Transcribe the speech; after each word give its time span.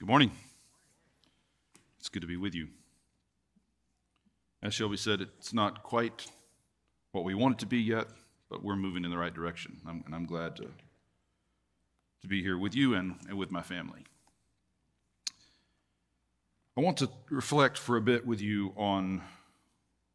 Good 0.00 0.08
morning. 0.08 0.30
It's 1.98 2.08
good 2.08 2.22
to 2.22 2.26
be 2.26 2.38
with 2.38 2.54
you. 2.54 2.68
As 4.62 4.72
Shelby 4.72 4.96
said, 4.96 5.20
it's 5.20 5.52
not 5.52 5.82
quite 5.82 6.26
what 7.12 7.22
we 7.22 7.34
want 7.34 7.56
it 7.56 7.58
to 7.58 7.66
be 7.66 7.76
yet, 7.76 8.06
but 8.48 8.64
we're 8.64 8.76
moving 8.76 9.04
in 9.04 9.10
the 9.10 9.18
right 9.18 9.34
direction. 9.34 9.76
I'm, 9.86 10.02
and 10.06 10.14
I'm 10.14 10.24
glad 10.24 10.56
to, 10.56 10.70
to 12.22 12.26
be 12.26 12.40
here 12.40 12.56
with 12.56 12.74
you 12.74 12.94
and, 12.94 13.16
and 13.28 13.36
with 13.36 13.50
my 13.50 13.60
family. 13.60 14.06
I 16.78 16.80
want 16.80 16.96
to 16.96 17.10
reflect 17.28 17.76
for 17.76 17.98
a 17.98 18.00
bit 18.00 18.26
with 18.26 18.40
you 18.40 18.72
on 18.78 19.20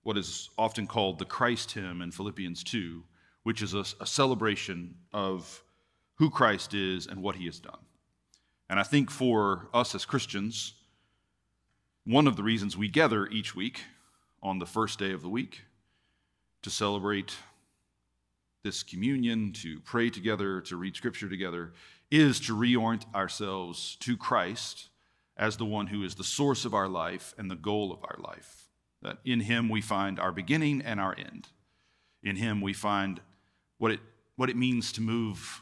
what 0.01 0.17
is 0.17 0.49
often 0.57 0.87
called 0.87 1.19
the 1.19 1.25
Christ 1.25 1.73
hymn 1.73 2.01
in 2.01 2.09
Philippians 2.09 2.63
2, 2.63 3.03
which 3.43 3.61
is 3.61 3.75
a, 3.75 3.85
a 4.01 4.07
celebration 4.07 4.95
of 5.13 5.63
who 6.15 6.31
Christ 6.31 6.73
is 6.73 7.05
and 7.05 7.21
what 7.21 7.35
he 7.35 7.45
has 7.45 7.59
done. 7.59 7.84
And 8.69 8.79
I 8.79 8.83
think 8.83 9.11
for 9.11 9.67
us 9.73 9.93
as 9.93 10.05
Christians, 10.05 10.73
one 12.03 12.27
of 12.27 12.35
the 12.35 12.43
reasons 12.43 12.75
we 12.75 12.87
gather 12.87 13.27
each 13.27 13.55
week 13.55 13.81
on 14.41 14.59
the 14.59 14.65
first 14.65 14.99
day 14.99 15.11
of 15.11 15.21
the 15.21 15.29
week 15.29 15.61
to 16.63 16.69
celebrate 16.69 17.35
this 18.63 18.81
communion, 18.81 19.53
to 19.53 19.79
pray 19.81 20.09
together, 20.09 20.61
to 20.61 20.75
read 20.75 20.95
scripture 20.95 21.29
together, 21.29 21.73
is 22.09 22.39
to 22.39 22.55
reorient 22.55 23.03
ourselves 23.13 23.95
to 23.99 24.17
Christ 24.17 24.89
as 25.37 25.57
the 25.57 25.65
one 25.65 25.87
who 25.87 26.03
is 26.03 26.15
the 26.15 26.23
source 26.23 26.65
of 26.65 26.73
our 26.73 26.87
life 26.87 27.35
and 27.37 27.51
the 27.51 27.55
goal 27.55 27.91
of 27.91 28.03
our 28.03 28.17
life. 28.19 28.69
That 29.03 29.19
in 29.23 29.41
him 29.41 29.69
we 29.69 29.81
find 29.81 30.19
our 30.19 30.31
beginning 30.31 30.81
and 30.81 30.99
our 30.99 31.15
end. 31.17 31.49
In 32.23 32.37
him 32.37 32.61
we 32.61 32.73
find 32.73 33.21
what 33.77 33.91
it, 33.91 33.99
what 34.35 34.49
it 34.49 34.57
means 34.57 34.91
to 34.93 35.01
move 35.01 35.61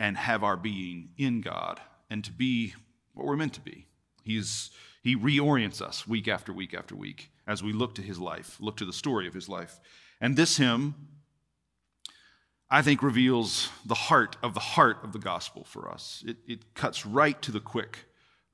and 0.00 0.16
have 0.16 0.42
our 0.42 0.56
being 0.56 1.10
in 1.16 1.40
God 1.40 1.80
and 2.10 2.24
to 2.24 2.32
be 2.32 2.74
what 3.14 3.26
we're 3.26 3.36
meant 3.36 3.54
to 3.54 3.60
be. 3.60 3.86
He's, 4.22 4.70
he 5.02 5.16
reorients 5.16 5.80
us 5.80 6.06
week 6.06 6.28
after 6.28 6.52
week 6.52 6.74
after 6.74 6.94
week 6.94 7.30
as 7.46 7.62
we 7.62 7.72
look 7.72 7.94
to 7.94 8.02
his 8.02 8.18
life, 8.18 8.56
look 8.60 8.76
to 8.76 8.84
the 8.84 8.92
story 8.92 9.26
of 9.26 9.34
his 9.34 9.48
life. 9.48 9.80
And 10.20 10.36
this 10.36 10.56
hymn, 10.58 10.94
I 12.70 12.82
think, 12.82 13.02
reveals 13.02 13.70
the 13.86 13.94
heart 13.94 14.36
of 14.42 14.54
the 14.54 14.60
heart 14.60 14.98
of 15.02 15.12
the 15.12 15.18
gospel 15.18 15.64
for 15.64 15.90
us. 15.90 16.22
It, 16.26 16.36
it 16.46 16.74
cuts 16.74 17.06
right 17.06 17.40
to 17.42 17.52
the 17.52 17.60
quick 17.60 18.04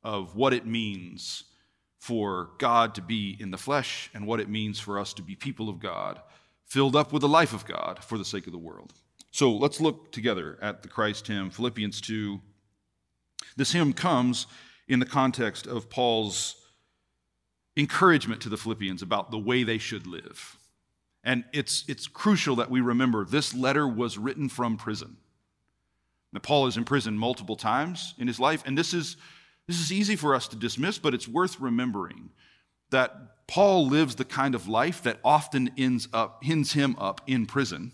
of 0.02 0.36
what 0.36 0.52
it 0.52 0.66
means 0.66 1.44
for 1.98 2.50
God 2.58 2.94
to 2.94 3.02
be 3.02 3.36
in 3.40 3.50
the 3.50 3.58
flesh 3.58 4.10
and 4.12 4.26
what 4.26 4.38
it 4.38 4.48
means 4.48 4.78
for 4.78 4.98
us 4.98 5.14
to 5.14 5.22
be 5.22 5.34
people 5.34 5.70
of 5.70 5.80
God, 5.80 6.20
filled 6.66 6.94
up 6.94 7.12
with 7.12 7.22
the 7.22 7.28
life 7.28 7.54
of 7.54 7.64
God 7.64 8.04
for 8.04 8.18
the 8.18 8.24
sake 8.24 8.46
of 8.46 8.52
the 8.52 8.58
world. 8.58 8.92
So 9.30 9.50
let's 9.50 9.80
look 9.80 10.12
together 10.12 10.58
at 10.60 10.82
the 10.82 10.88
Christ 10.88 11.26
hymn, 11.26 11.50
Philippians 11.50 12.00
2, 12.02 12.40
this 13.56 13.72
hymn 13.72 13.92
comes 13.92 14.46
in 14.88 14.98
the 14.98 15.06
context 15.06 15.66
of 15.66 15.90
Paul's 15.90 16.56
encouragement 17.76 18.40
to 18.42 18.48
the 18.48 18.56
Philippians 18.56 19.02
about 19.02 19.30
the 19.30 19.38
way 19.38 19.62
they 19.62 19.78
should 19.78 20.06
live. 20.06 20.56
And 21.24 21.44
it's, 21.52 21.84
it's 21.88 22.06
crucial 22.06 22.56
that 22.56 22.70
we 22.70 22.80
remember 22.80 23.24
this 23.24 23.54
letter 23.54 23.88
was 23.88 24.18
written 24.18 24.48
from 24.48 24.76
prison. 24.76 25.16
Now, 26.32 26.40
Paul 26.40 26.66
is 26.66 26.76
in 26.76 26.84
prison 26.84 27.16
multiple 27.16 27.56
times 27.56 28.14
in 28.18 28.28
his 28.28 28.38
life, 28.38 28.62
and 28.66 28.76
this 28.76 28.92
is, 28.92 29.16
this 29.66 29.80
is 29.80 29.92
easy 29.92 30.16
for 30.16 30.34
us 30.34 30.48
to 30.48 30.56
dismiss, 30.56 30.98
but 30.98 31.14
it's 31.14 31.28
worth 31.28 31.58
remembering 31.60 32.30
that 32.90 33.46
Paul 33.46 33.88
lives 33.88 34.16
the 34.16 34.24
kind 34.24 34.54
of 34.54 34.68
life 34.68 35.02
that 35.02 35.20
often 35.24 35.70
ends 35.78 36.08
up, 36.12 36.42
ends 36.44 36.72
him 36.72 36.96
up 36.98 37.22
in 37.26 37.46
prison, 37.46 37.92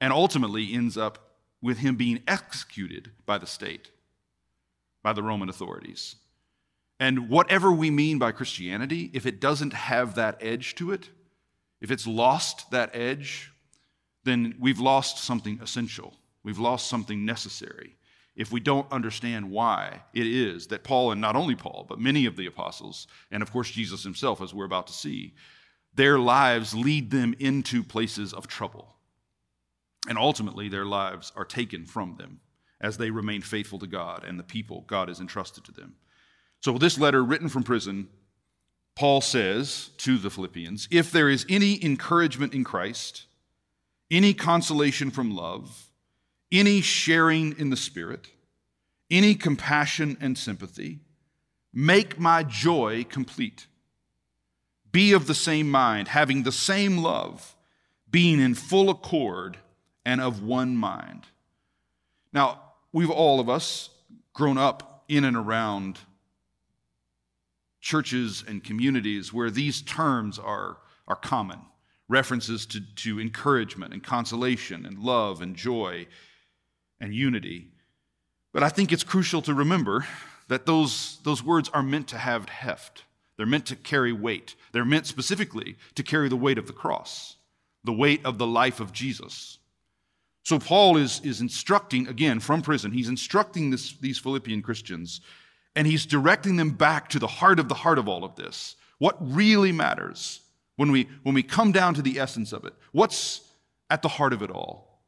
and 0.00 0.12
ultimately 0.12 0.72
ends 0.72 0.96
up 0.96 1.36
with 1.62 1.78
him 1.78 1.96
being 1.96 2.22
executed 2.26 3.10
by 3.24 3.38
the 3.38 3.46
state 3.46 3.90
by 5.06 5.12
the 5.12 5.22
Roman 5.22 5.48
authorities. 5.48 6.16
And 6.98 7.28
whatever 7.28 7.70
we 7.70 7.90
mean 7.92 8.18
by 8.18 8.32
Christianity, 8.32 9.08
if 9.14 9.24
it 9.24 9.40
doesn't 9.40 9.72
have 9.72 10.16
that 10.16 10.36
edge 10.40 10.74
to 10.74 10.90
it, 10.90 11.10
if 11.80 11.92
it's 11.92 12.08
lost 12.08 12.72
that 12.72 12.90
edge, 12.92 13.52
then 14.24 14.56
we've 14.58 14.80
lost 14.80 15.18
something 15.18 15.60
essential. 15.62 16.16
We've 16.42 16.58
lost 16.58 16.88
something 16.88 17.24
necessary. 17.24 17.94
If 18.34 18.50
we 18.50 18.58
don't 18.58 18.90
understand 18.90 19.48
why 19.48 20.02
it 20.12 20.26
is 20.26 20.66
that 20.66 20.82
Paul, 20.82 21.12
and 21.12 21.20
not 21.20 21.36
only 21.36 21.54
Paul, 21.54 21.86
but 21.88 22.00
many 22.00 22.26
of 22.26 22.34
the 22.34 22.46
apostles, 22.46 23.06
and 23.30 23.44
of 23.44 23.52
course 23.52 23.70
Jesus 23.70 24.02
himself, 24.02 24.42
as 24.42 24.52
we're 24.52 24.64
about 24.64 24.88
to 24.88 24.92
see, 24.92 25.34
their 25.94 26.18
lives 26.18 26.74
lead 26.74 27.12
them 27.12 27.32
into 27.38 27.84
places 27.84 28.34
of 28.34 28.48
trouble. 28.48 28.96
And 30.08 30.18
ultimately, 30.18 30.68
their 30.68 30.84
lives 30.84 31.30
are 31.36 31.44
taken 31.44 31.86
from 31.86 32.16
them 32.16 32.40
as 32.80 32.98
they 32.98 33.10
remain 33.10 33.42
faithful 33.42 33.78
to 33.78 33.86
God 33.86 34.24
and 34.24 34.38
the 34.38 34.44
people 34.44 34.84
God 34.86 35.08
has 35.08 35.20
entrusted 35.20 35.64
to 35.64 35.72
them. 35.72 35.96
So, 36.60 36.72
with 36.72 36.82
this 36.82 36.98
letter 36.98 37.22
written 37.22 37.48
from 37.48 37.62
prison, 37.62 38.08
Paul 38.94 39.20
says 39.20 39.90
to 39.98 40.18
the 40.18 40.30
Philippians 40.30 40.88
if 40.90 41.12
there 41.12 41.28
is 41.28 41.46
any 41.48 41.82
encouragement 41.84 42.54
in 42.54 42.64
Christ, 42.64 43.26
any 44.10 44.34
consolation 44.34 45.10
from 45.10 45.34
love, 45.34 45.90
any 46.50 46.80
sharing 46.80 47.58
in 47.58 47.70
the 47.70 47.76
Spirit, 47.76 48.28
any 49.10 49.34
compassion 49.34 50.16
and 50.20 50.36
sympathy, 50.36 51.00
make 51.72 52.18
my 52.18 52.42
joy 52.42 53.04
complete. 53.04 53.66
Be 54.90 55.12
of 55.12 55.26
the 55.26 55.34
same 55.34 55.70
mind, 55.70 56.08
having 56.08 56.42
the 56.42 56.52
same 56.52 56.98
love, 56.98 57.54
being 58.10 58.40
in 58.40 58.54
full 58.54 58.88
accord 58.88 59.58
and 60.06 60.20
of 60.20 60.42
one 60.42 60.76
mind. 60.76 61.26
Now, 62.32 62.62
we've 62.96 63.10
all 63.10 63.40
of 63.40 63.50
us 63.50 63.90
grown 64.32 64.56
up 64.56 65.04
in 65.06 65.22
and 65.26 65.36
around 65.36 65.98
churches 67.82 68.42
and 68.48 68.64
communities 68.64 69.34
where 69.34 69.50
these 69.50 69.82
terms 69.82 70.38
are, 70.38 70.78
are 71.06 71.14
common 71.14 71.60
references 72.08 72.64
to, 72.64 72.80
to 72.94 73.20
encouragement 73.20 73.92
and 73.92 74.02
consolation 74.02 74.86
and 74.86 74.98
love 74.98 75.42
and 75.42 75.56
joy 75.56 76.06
and 76.98 77.14
unity. 77.14 77.68
But 78.54 78.62
I 78.62 78.70
think 78.70 78.90
it's 78.90 79.04
crucial 79.04 79.42
to 79.42 79.52
remember 79.52 80.06
that 80.48 80.64
those, 80.64 81.18
those 81.22 81.42
words 81.42 81.68
are 81.74 81.82
meant 81.82 82.08
to 82.08 82.16
have 82.16 82.48
heft. 82.48 83.04
They're 83.36 83.44
meant 83.44 83.66
to 83.66 83.76
carry 83.76 84.14
weight. 84.14 84.54
They're 84.72 84.86
meant 84.86 85.06
specifically 85.06 85.76
to 85.96 86.02
carry 86.02 86.30
the 86.30 86.36
weight 86.36 86.56
of 86.56 86.66
the 86.66 86.72
cross, 86.72 87.36
the 87.84 87.92
weight 87.92 88.24
of 88.24 88.38
the 88.38 88.46
life 88.46 88.80
of 88.80 88.94
Jesus. 88.94 89.55
So 90.46 90.60
Paul 90.60 90.96
is, 90.96 91.20
is 91.24 91.40
instructing, 91.40 92.06
again, 92.06 92.38
from 92.38 92.62
prison, 92.62 92.92
he's 92.92 93.08
instructing 93.08 93.70
this, 93.70 93.94
these 93.94 94.16
Philippian 94.16 94.62
Christians, 94.62 95.20
and 95.74 95.88
he's 95.88 96.06
directing 96.06 96.54
them 96.54 96.70
back 96.70 97.08
to 97.08 97.18
the 97.18 97.26
heart 97.26 97.58
of 97.58 97.68
the 97.68 97.74
heart 97.74 97.98
of 97.98 98.06
all 98.08 98.22
of 98.22 98.36
this. 98.36 98.76
What 98.98 99.16
really 99.18 99.72
matters 99.72 100.42
when 100.76 100.92
we, 100.92 101.08
when 101.24 101.34
we 101.34 101.42
come 101.42 101.72
down 101.72 101.94
to 101.94 102.02
the 102.02 102.20
essence 102.20 102.52
of 102.52 102.64
it? 102.64 102.74
What's 102.92 103.40
at 103.90 104.02
the 104.02 104.08
heart 104.08 104.32
of 104.32 104.40
it 104.40 104.52
all? 104.52 105.02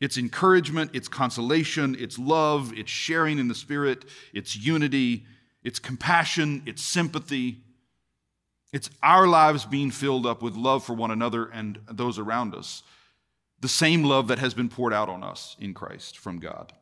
It's 0.00 0.16
encouragement, 0.16 0.92
it's 0.94 1.08
consolation, 1.08 1.96
it's 1.98 2.16
love, 2.16 2.72
it's 2.72 2.88
sharing 2.88 3.40
in 3.40 3.48
the 3.48 3.56
Spirit, 3.56 4.04
it's 4.32 4.54
unity, 4.54 5.26
it's 5.64 5.80
compassion, 5.80 6.62
it's 6.66 6.84
sympathy. 6.84 7.64
It's 8.72 8.90
our 9.02 9.26
lives 9.26 9.64
being 9.64 9.90
filled 9.90 10.24
up 10.24 10.40
with 10.40 10.54
love 10.54 10.84
for 10.84 10.92
one 10.92 11.10
another 11.10 11.46
and 11.46 11.80
those 11.90 12.16
around 12.16 12.54
us 12.54 12.84
the 13.60 13.68
same 13.68 14.04
love 14.04 14.28
that 14.28 14.38
has 14.38 14.54
been 14.54 14.68
poured 14.68 14.92
out 14.92 15.08
on 15.08 15.22
us 15.22 15.56
in 15.60 15.74
Christ 15.74 16.18
from 16.18 16.38
God. 16.38 16.72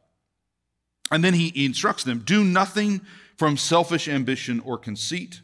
And 1.11 1.23
then 1.23 1.35
he 1.35 1.65
instructs 1.65 2.05
them 2.05 2.21
do 2.21 2.45
nothing 2.45 3.01
from 3.37 3.57
selfish 3.57 4.09
ambition 4.09 4.61
or 4.61 4.79
conceit, 4.79 5.41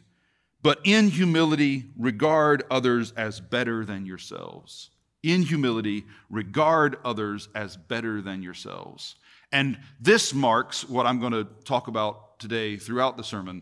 but 0.61 0.79
in 0.83 1.09
humility 1.09 1.85
regard 1.97 2.63
others 2.69 3.13
as 3.15 3.39
better 3.39 3.85
than 3.85 4.05
yourselves. 4.05 4.89
In 5.21 5.43
humility, 5.43 6.03
regard 6.29 6.97
others 7.05 7.47
as 7.55 7.77
better 7.77 8.21
than 8.21 8.43
yourselves. 8.43 9.15
And 9.53 9.79
this 10.01 10.33
marks 10.33 10.87
what 10.89 11.05
I'm 11.05 11.19
going 11.19 11.31
to 11.31 11.47
talk 11.63 11.87
about 11.87 12.39
today 12.39 12.75
throughout 12.77 13.15
the 13.17 13.23
sermon 13.23 13.61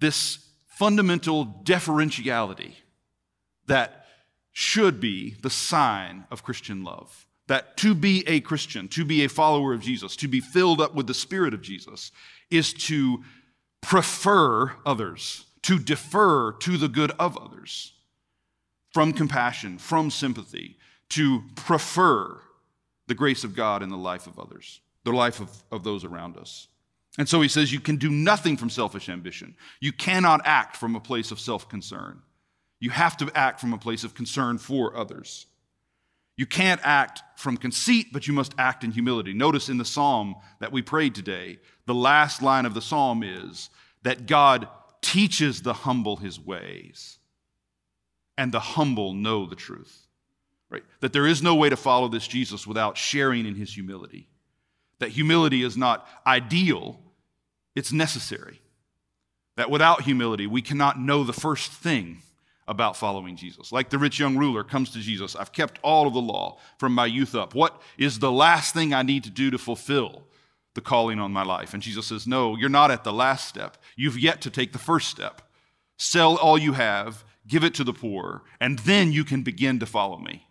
this 0.00 0.38
fundamental 0.66 1.46
deferentiality 1.64 2.72
that 3.66 4.03
should 4.54 5.00
be 5.00 5.34
the 5.42 5.50
sign 5.50 6.24
of 6.30 6.44
Christian 6.44 6.84
love. 6.84 7.26
That 7.48 7.76
to 7.78 7.94
be 7.94 8.26
a 8.26 8.40
Christian, 8.40 8.88
to 8.88 9.04
be 9.04 9.24
a 9.24 9.28
follower 9.28 9.74
of 9.74 9.82
Jesus, 9.82 10.16
to 10.16 10.28
be 10.28 10.40
filled 10.40 10.80
up 10.80 10.94
with 10.94 11.06
the 11.06 11.12
Spirit 11.12 11.52
of 11.52 11.60
Jesus, 11.60 12.10
is 12.50 12.72
to 12.72 13.22
prefer 13.82 14.72
others, 14.86 15.44
to 15.62 15.78
defer 15.78 16.52
to 16.52 16.78
the 16.78 16.88
good 16.88 17.10
of 17.18 17.36
others, 17.36 17.92
from 18.92 19.12
compassion, 19.12 19.76
from 19.76 20.10
sympathy, 20.10 20.78
to 21.10 21.42
prefer 21.56 22.40
the 23.08 23.14
grace 23.14 23.44
of 23.44 23.54
God 23.54 23.82
in 23.82 23.90
the 23.90 23.96
life 23.96 24.26
of 24.26 24.38
others, 24.38 24.80
the 25.02 25.12
life 25.12 25.40
of, 25.40 25.50
of 25.70 25.84
those 25.84 26.04
around 26.04 26.38
us. 26.38 26.68
And 27.18 27.28
so 27.28 27.40
he 27.42 27.48
says, 27.48 27.72
You 27.72 27.80
can 27.80 27.96
do 27.96 28.08
nothing 28.08 28.56
from 28.56 28.70
selfish 28.70 29.08
ambition. 29.08 29.56
You 29.80 29.92
cannot 29.92 30.40
act 30.44 30.76
from 30.76 30.96
a 30.96 31.00
place 31.00 31.30
of 31.30 31.40
self 31.40 31.68
concern. 31.68 32.22
You 32.84 32.90
have 32.90 33.16
to 33.16 33.30
act 33.34 33.60
from 33.60 33.72
a 33.72 33.78
place 33.78 34.04
of 34.04 34.12
concern 34.12 34.58
for 34.58 34.94
others. 34.94 35.46
You 36.36 36.44
can't 36.44 36.82
act 36.84 37.22
from 37.34 37.56
conceit, 37.56 38.08
but 38.12 38.26
you 38.26 38.34
must 38.34 38.52
act 38.58 38.84
in 38.84 38.90
humility. 38.90 39.32
Notice 39.32 39.70
in 39.70 39.78
the 39.78 39.86
psalm 39.86 40.34
that 40.60 40.70
we 40.70 40.82
prayed 40.82 41.14
today, 41.14 41.60
the 41.86 41.94
last 41.94 42.42
line 42.42 42.66
of 42.66 42.74
the 42.74 42.82
psalm 42.82 43.22
is 43.22 43.70
that 44.02 44.26
God 44.26 44.68
teaches 45.00 45.62
the 45.62 45.72
humble 45.72 46.16
his 46.16 46.38
ways, 46.38 47.16
and 48.36 48.52
the 48.52 48.60
humble 48.60 49.14
know 49.14 49.46
the 49.46 49.56
truth. 49.56 50.06
Right? 50.68 50.84
That 51.00 51.14
there 51.14 51.26
is 51.26 51.42
no 51.42 51.54
way 51.54 51.70
to 51.70 51.78
follow 51.78 52.08
this 52.08 52.28
Jesus 52.28 52.66
without 52.66 52.98
sharing 52.98 53.46
in 53.46 53.54
his 53.54 53.72
humility. 53.72 54.28
That 54.98 55.08
humility 55.08 55.62
is 55.62 55.78
not 55.78 56.06
ideal, 56.26 57.00
it's 57.74 57.94
necessary. 57.94 58.60
That 59.56 59.70
without 59.70 60.02
humility, 60.02 60.46
we 60.46 60.60
cannot 60.60 61.00
know 61.00 61.24
the 61.24 61.32
first 61.32 61.72
thing 61.72 62.20
about 62.66 62.96
following 62.96 63.36
Jesus. 63.36 63.72
Like 63.72 63.90
the 63.90 63.98
rich 63.98 64.18
young 64.18 64.36
ruler 64.36 64.64
comes 64.64 64.90
to 64.90 64.98
Jesus, 65.00 65.36
I've 65.36 65.52
kept 65.52 65.78
all 65.82 66.06
of 66.06 66.14
the 66.14 66.20
law 66.20 66.58
from 66.78 66.94
my 66.94 67.06
youth 67.06 67.34
up. 67.34 67.54
What 67.54 67.80
is 67.98 68.18
the 68.18 68.32
last 68.32 68.74
thing 68.74 68.94
I 68.94 69.02
need 69.02 69.24
to 69.24 69.30
do 69.30 69.50
to 69.50 69.58
fulfill 69.58 70.24
the 70.74 70.80
calling 70.80 71.18
on 71.20 71.32
my 71.32 71.44
life? 71.44 71.74
And 71.74 71.82
Jesus 71.82 72.06
says, 72.06 72.26
No, 72.26 72.56
you're 72.56 72.68
not 72.68 72.90
at 72.90 73.04
the 73.04 73.12
last 73.12 73.48
step. 73.48 73.76
You've 73.96 74.18
yet 74.18 74.40
to 74.42 74.50
take 74.50 74.72
the 74.72 74.78
first 74.78 75.08
step. 75.08 75.42
Sell 75.96 76.36
all 76.36 76.58
you 76.58 76.72
have, 76.72 77.24
give 77.46 77.64
it 77.64 77.74
to 77.74 77.84
the 77.84 77.92
poor, 77.92 78.42
and 78.60 78.78
then 78.80 79.12
you 79.12 79.24
can 79.24 79.42
begin 79.42 79.78
to 79.78 79.86
follow 79.86 80.18
me. 80.18 80.46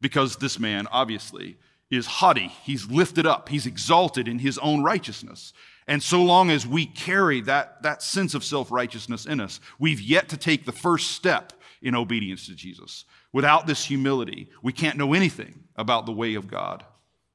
Because 0.00 0.36
this 0.36 0.58
man, 0.58 0.86
obviously, 0.90 1.56
is 1.90 2.06
haughty. 2.06 2.48
He's 2.62 2.90
lifted 2.90 3.26
up. 3.26 3.48
He's 3.48 3.66
exalted 3.66 4.28
in 4.28 4.38
his 4.38 4.58
own 4.58 4.82
righteousness. 4.82 5.52
And 5.86 6.02
so 6.02 6.22
long 6.22 6.50
as 6.50 6.66
we 6.66 6.86
carry 6.86 7.40
that, 7.42 7.82
that 7.82 8.02
sense 8.02 8.34
of 8.34 8.44
self 8.44 8.70
righteousness 8.70 9.26
in 9.26 9.40
us, 9.40 9.60
we've 9.78 10.00
yet 10.00 10.28
to 10.28 10.36
take 10.36 10.64
the 10.64 10.72
first 10.72 11.12
step 11.12 11.52
in 11.82 11.94
obedience 11.94 12.46
to 12.46 12.54
Jesus. 12.54 13.04
Without 13.32 13.66
this 13.66 13.84
humility, 13.84 14.48
we 14.62 14.72
can't 14.72 14.98
know 14.98 15.14
anything 15.14 15.64
about 15.76 16.06
the 16.06 16.12
way 16.12 16.34
of 16.34 16.46
God. 16.48 16.84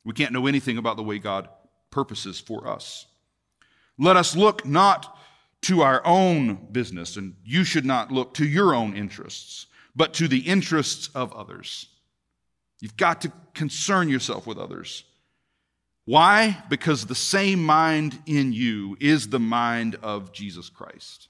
We 0.03 0.13
can't 0.13 0.31
know 0.31 0.47
anything 0.47 0.77
about 0.77 0.97
the 0.97 1.03
way 1.03 1.19
God 1.19 1.49
purposes 1.89 2.39
for 2.39 2.67
us. 2.67 3.07
Let 3.97 4.17
us 4.17 4.35
look 4.35 4.65
not 4.65 5.17
to 5.63 5.81
our 5.81 6.05
own 6.05 6.67
business, 6.71 7.17
and 7.17 7.35
you 7.43 7.63
should 7.63 7.85
not 7.85 8.11
look 8.11 8.35
to 8.35 8.45
your 8.45 8.75
own 8.75 8.95
interests, 8.95 9.65
but 9.95 10.13
to 10.13 10.27
the 10.27 10.39
interests 10.39 11.09
of 11.15 11.33
others. 11.33 11.87
You've 12.81 12.97
got 12.97 13.21
to 13.21 13.31
concern 13.53 14.09
yourself 14.09 14.45
with 14.45 14.57
others. 14.57 15.03
Why? 16.05 16.63
Because 16.69 17.05
the 17.05 17.15
same 17.15 17.63
mind 17.63 18.19
in 18.27 18.53
you 18.53 18.95
is 18.99 19.29
the 19.29 19.39
mind 19.39 19.95
of 20.03 20.31
Jesus 20.31 20.69
Christ. 20.69 21.29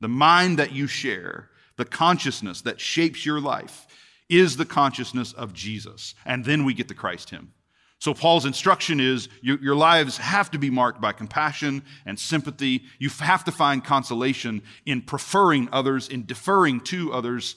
The 0.00 0.08
mind 0.08 0.58
that 0.58 0.72
you 0.72 0.86
share, 0.86 1.50
the 1.76 1.84
consciousness 1.84 2.62
that 2.62 2.80
shapes 2.80 3.26
your 3.26 3.40
life, 3.40 3.86
is 4.30 4.56
the 4.56 4.64
consciousness 4.64 5.32
of 5.34 5.52
Jesus. 5.52 6.14
And 6.24 6.44
then 6.44 6.64
we 6.64 6.72
get 6.72 6.88
the 6.88 6.94
Christ 6.94 7.30
hymn. 7.30 7.52
So, 7.98 8.12
Paul's 8.12 8.44
instruction 8.44 9.00
is 9.00 9.28
you, 9.40 9.56
your 9.62 9.76
lives 9.76 10.18
have 10.18 10.50
to 10.50 10.58
be 10.58 10.68
marked 10.68 11.00
by 11.00 11.12
compassion 11.12 11.82
and 12.04 12.18
sympathy. 12.18 12.82
You 12.98 13.08
have 13.20 13.44
to 13.44 13.52
find 13.52 13.84
consolation 13.84 14.62
in 14.84 15.02
preferring 15.02 15.68
others, 15.72 16.08
in 16.08 16.26
deferring 16.26 16.80
to 16.80 17.12
others, 17.12 17.56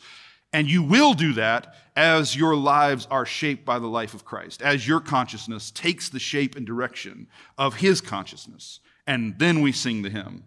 and 0.53 0.69
you 0.69 0.81
will 0.81 1.13
do 1.13 1.33
that 1.33 1.75
as 1.95 2.35
your 2.35 2.55
lives 2.55 3.07
are 3.11 3.25
shaped 3.25 3.65
by 3.65 3.79
the 3.79 3.87
life 3.87 4.13
of 4.13 4.25
Christ, 4.25 4.61
as 4.61 4.87
your 4.87 4.99
consciousness 4.99 5.71
takes 5.71 6.09
the 6.09 6.19
shape 6.19 6.55
and 6.55 6.65
direction 6.65 7.27
of 7.57 7.75
his 7.75 8.01
consciousness. 8.01 8.79
And 9.05 9.37
then 9.39 9.61
we 9.61 9.71
sing 9.71 10.01
the 10.01 10.09
hymn 10.09 10.43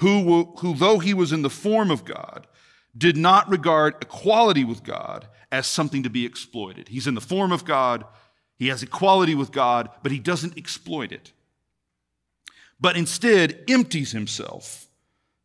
who, 0.00 0.44
who, 0.58 0.74
though 0.74 0.98
he 0.98 1.12
was 1.12 1.32
in 1.32 1.42
the 1.42 1.50
form 1.50 1.90
of 1.90 2.04
God, 2.04 2.46
did 2.96 3.16
not 3.16 3.48
regard 3.48 3.96
equality 4.00 4.64
with 4.64 4.82
God 4.82 5.28
as 5.50 5.66
something 5.66 6.02
to 6.02 6.10
be 6.10 6.24
exploited. 6.24 6.88
He's 6.88 7.06
in 7.06 7.14
the 7.14 7.20
form 7.20 7.52
of 7.52 7.64
God, 7.64 8.04
he 8.58 8.68
has 8.68 8.82
equality 8.82 9.34
with 9.34 9.52
God, 9.52 9.90
but 10.02 10.12
he 10.12 10.18
doesn't 10.18 10.56
exploit 10.56 11.12
it. 11.12 11.32
But 12.80 12.96
instead 12.96 13.64
empties 13.68 14.12
himself, 14.12 14.88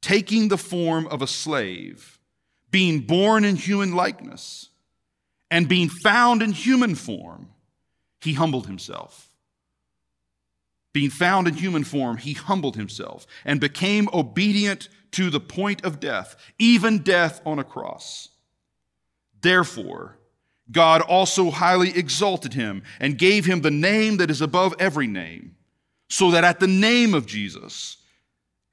taking 0.02 0.48
the 0.48 0.58
form 0.58 1.08
of 1.08 1.22
a 1.22 1.28
slave 1.28 2.13
being 2.74 3.02
born 3.02 3.46
in 3.46 3.56
human 3.56 3.94
likeness 3.94 4.70
and 5.52 5.70
being 5.70 5.88
found 5.88 6.42
in 6.42 6.52
human 6.52 6.96
form, 6.96 7.48
he 8.20 8.34
humbled 8.34 8.66
himself. 8.66 9.30
Being 10.92 11.12
found 11.12 11.48
in 11.48 11.54
human 11.54 11.84
form, 11.84 12.18
he 12.18 12.34
humbled 12.34 12.76
himself 12.76 13.28
and 13.46 13.60
became 13.60 14.10
obedient 14.12 14.90
to 15.12 15.30
the 15.30 15.40
point 15.40 15.86
of 15.86 16.00
death, 16.00 16.36
even 16.58 17.04
death 17.04 17.42
on 17.46 17.60
a 17.60 17.64
cross. 17.64 18.30
Therefore, 19.40 20.18
God 20.72 21.02
also 21.02 21.52
highly 21.52 21.96
exalted 21.96 22.56
him 22.56 22.82
and 23.00 23.20
gave 23.20 23.46
him 23.46 23.62
the 23.62 23.70
name 23.70 24.18
that 24.18 24.32
is 24.32 24.42
above 24.42 24.74
every 24.80 25.06
name, 25.06 25.58
so 26.10 26.32
that 26.32 26.44
at 26.44 26.60
the 26.60 26.68
name 26.68 27.14
of 27.14 27.28
Jesus, 27.28 27.98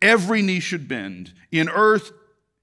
every 0.00 0.40
knee 0.40 0.60
should 0.60 0.88
bend 0.88 1.34
in 1.52 1.68
earth 1.68 2.12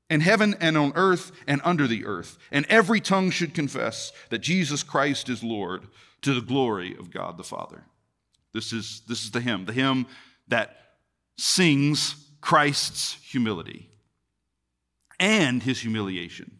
in 0.09 0.21
heaven 0.21 0.55
and 0.59 0.77
on 0.77 0.93
earth 0.95 1.31
and 1.47 1.61
under 1.63 1.87
the 1.87 2.05
earth, 2.05 2.37
and 2.51 2.65
every 2.69 3.01
tongue 3.01 3.29
should 3.29 3.53
confess 3.53 4.11
that 4.29 4.39
Jesus 4.39 4.83
Christ 4.83 5.29
is 5.29 5.43
Lord 5.43 5.87
to 6.21 6.33
the 6.33 6.41
glory 6.41 6.95
of 6.97 7.11
God 7.11 7.37
the 7.37 7.43
Father. 7.43 7.83
This 8.53 8.73
is, 8.73 9.01
this 9.07 9.23
is 9.23 9.31
the 9.31 9.41
hymn, 9.41 9.65
the 9.65 9.73
hymn 9.73 10.07
that 10.47 10.77
sings 11.37 12.15
Christ's 12.41 13.17
humility 13.29 13.89
and 15.19 15.61
his 15.61 15.79
humiliation. 15.81 16.59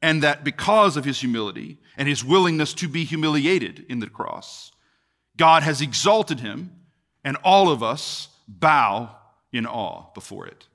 And 0.00 0.22
that 0.22 0.44
because 0.44 0.96
of 0.96 1.04
his 1.04 1.18
humility 1.20 1.78
and 1.96 2.08
his 2.08 2.24
willingness 2.24 2.74
to 2.74 2.88
be 2.88 3.04
humiliated 3.04 3.84
in 3.88 3.98
the 3.98 4.08
cross, 4.08 4.70
God 5.36 5.62
has 5.62 5.80
exalted 5.80 6.40
him, 6.40 6.70
and 7.24 7.36
all 7.42 7.68
of 7.68 7.82
us 7.82 8.28
bow 8.46 9.16
in 9.52 9.66
awe 9.66 10.04
before 10.14 10.46
it. 10.46 10.66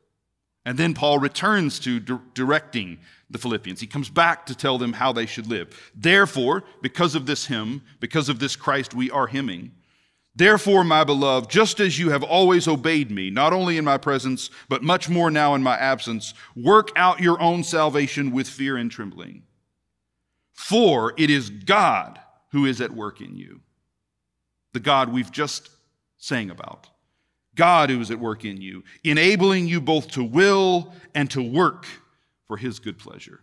And 0.65 0.77
then 0.77 0.93
Paul 0.93 1.19
returns 1.19 1.79
to 1.79 1.99
di- 1.99 2.19
directing 2.33 2.99
the 3.29 3.37
Philippians. 3.37 3.79
He 3.79 3.87
comes 3.87 4.09
back 4.09 4.45
to 4.45 4.55
tell 4.55 4.77
them 4.77 4.93
how 4.93 5.11
they 5.11 5.25
should 5.25 5.47
live. 5.47 5.91
Therefore, 5.95 6.63
because 6.81 7.15
of 7.15 7.25
this 7.25 7.45
hymn, 7.45 7.81
because 7.99 8.29
of 8.29 8.39
this 8.39 8.55
Christ 8.55 8.93
we 8.93 9.09
are 9.09 9.27
hymning, 9.27 9.71
therefore, 10.35 10.83
my 10.83 11.03
beloved, 11.03 11.49
just 11.49 11.79
as 11.79 11.97
you 11.97 12.09
have 12.09 12.23
always 12.23 12.67
obeyed 12.67 13.09
me, 13.09 13.29
not 13.29 13.53
only 13.53 13.77
in 13.77 13.85
my 13.85 13.97
presence, 13.97 14.49
but 14.69 14.83
much 14.83 15.09
more 15.09 15.31
now 15.31 15.55
in 15.55 15.63
my 15.63 15.77
absence, 15.77 16.33
work 16.55 16.89
out 16.95 17.21
your 17.21 17.41
own 17.41 17.63
salvation 17.63 18.31
with 18.31 18.47
fear 18.47 18.77
and 18.77 18.91
trembling. 18.91 19.43
For 20.53 21.13
it 21.17 21.31
is 21.31 21.49
God 21.49 22.19
who 22.51 22.65
is 22.65 22.81
at 22.81 22.91
work 22.91 23.19
in 23.19 23.35
you, 23.35 23.61
the 24.73 24.79
God 24.79 25.11
we've 25.11 25.31
just 25.31 25.69
sang 26.17 26.51
about. 26.51 26.90
God 27.61 27.91
who 27.91 28.01
is 28.01 28.09
at 28.09 28.17
work 28.17 28.43
in 28.43 28.59
you, 28.59 28.83
enabling 29.03 29.67
you 29.67 29.79
both 29.79 30.07
to 30.13 30.23
will 30.23 30.91
and 31.13 31.29
to 31.29 31.43
work 31.43 31.85
for 32.47 32.57
his 32.57 32.79
good 32.79 32.97
pleasure. 32.97 33.39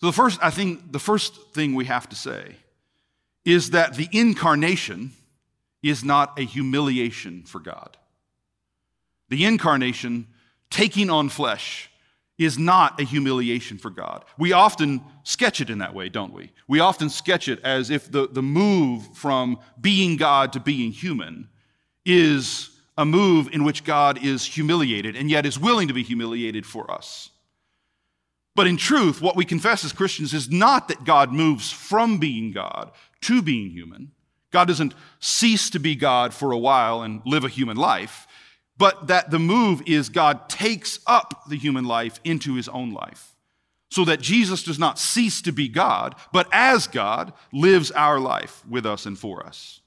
So, 0.00 0.06
the 0.06 0.14
first, 0.14 0.40
I 0.42 0.48
think, 0.48 0.92
the 0.92 0.98
first 0.98 1.52
thing 1.52 1.74
we 1.74 1.84
have 1.84 2.08
to 2.08 2.16
say 2.16 2.56
is 3.44 3.72
that 3.72 3.96
the 3.96 4.08
incarnation 4.12 5.12
is 5.82 6.02
not 6.02 6.38
a 6.38 6.42
humiliation 6.42 7.42
for 7.42 7.60
God. 7.60 7.98
The 9.28 9.44
incarnation, 9.44 10.28
taking 10.70 11.10
on 11.10 11.28
flesh, 11.28 11.90
is 12.44 12.58
not 12.58 13.00
a 13.00 13.04
humiliation 13.04 13.78
for 13.78 13.90
God. 13.90 14.24
We 14.38 14.52
often 14.52 15.02
sketch 15.22 15.60
it 15.60 15.70
in 15.70 15.78
that 15.78 15.94
way, 15.94 16.08
don't 16.08 16.32
we? 16.32 16.52
We 16.68 16.80
often 16.80 17.10
sketch 17.10 17.48
it 17.48 17.60
as 17.64 17.90
if 17.90 18.10
the, 18.10 18.28
the 18.28 18.42
move 18.42 19.08
from 19.14 19.58
being 19.80 20.16
God 20.16 20.52
to 20.54 20.60
being 20.60 20.92
human 20.92 21.48
is 22.04 22.70
a 22.98 23.04
move 23.04 23.48
in 23.52 23.64
which 23.64 23.84
God 23.84 24.22
is 24.22 24.44
humiliated 24.44 25.16
and 25.16 25.30
yet 25.30 25.46
is 25.46 25.58
willing 25.58 25.88
to 25.88 25.94
be 25.94 26.02
humiliated 26.02 26.66
for 26.66 26.90
us. 26.90 27.30
But 28.54 28.66
in 28.66 28.76
truth, 28.76 29.22
what 29.22 29.36
we 29.36 29.44
confess 29.44 29.84
as 29.84 29.92
Christians 29.92 30.34
is 30.34 30.50
not 30.50 30.88
that 30.88 31.04
God 31.04 31.32
moves 31.32 31.70
from 31.70 32.18
being 32.18 32.52
God 32.52 32.90
to 33.22 33.40
being 33.40 33.70
human. 33.70 34.12
God 34.50 34.68
doesn't 34.68 34.94
cease 35.20 35.70
to 35.70 35.78
be 35.78 35.94
God 35.94 36.34
for 36.34 36.52
a 36.52 36.58
while 36.58 37.02
and 37.02 37.22
live 37.24 37.44
a 37.44 37.48
human 37.48 37.78
life 37.78 38.26
but 38.76 39.06
that 39.08 39.30
the 39.30 39.38
move 39.38 39.82
is 39.86 40.08
God 40.08 40.48
takes 40.48 41.00
up 41.06 41.44
the 41.48 41.56
human 41.56 41.84
life 41.84 42.20
into 42.24 42.54
his 42.54 42.68
own 42.68 42.92
life. 42.92 43.36
So 43.90 44.06
that 44.06 44.20
Jesus 44.20 44.62
does 44.62 44.78
not 44.78 44.98
cease 44.98 45.42
to 45.42 45.52
be 45.52 45.68
God, 45.68 46.14
but 46.32 46.48
as 46.50 46.86
God 46.86 47.34
lives 47.52 47.90
our 47.90 48.18
life 48.18 48.64
with 48.66 48.86
us 48.86 49.04
and 49.04 49.18
for 49.18 49.44
us. 49.44 49.82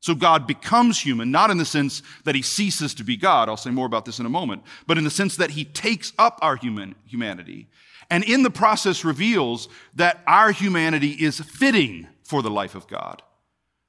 So 0.00 0.14
God 0.14 0.46
becomes 0.46 0.98
human, 0.98 1.30
not 1.30 1.50
in 1.50 1.58
the 1.58 1.64
sense 1.64 2.02
that 2.24 2.34
he 2.34 2.42
ceases 2.42 2.94
to 2.94 3.04
be 3.04 3.16
God, 3.16 3.48
I'll 3.48 3.56
say 3.56 3.70
more 3.70 3.86
about 3.86 4.06
this 4.06 4.18
in 4.18 4.24
a 4.24 4.30
moment, 4.30 4.62
but 4.86 4.96
in 4.96 5.04
the 5.04 5.10
sense 5.10 5.36
that 5.36 5.50
he 5.50 5.64
takes 5.64 6.12
up 6.18 6.38
our 6.40 6.56
human 6.56 6.94
humanity. 7.04 7.68
And 8.08 8.24
in 8.24 8.42
the 8.42 8.50
process 8.50 9.04
reveals 9.04 9.68
that 9.94 10.22
our 10.26 10.52
humanity 10.52 11.10
is 11.10 11.40
fitting 11.40 12.08
for 12.24 12.40
the 12.40 12.50
life 12.50 12.74
of 12.74 12.88
God. 12.88 13.22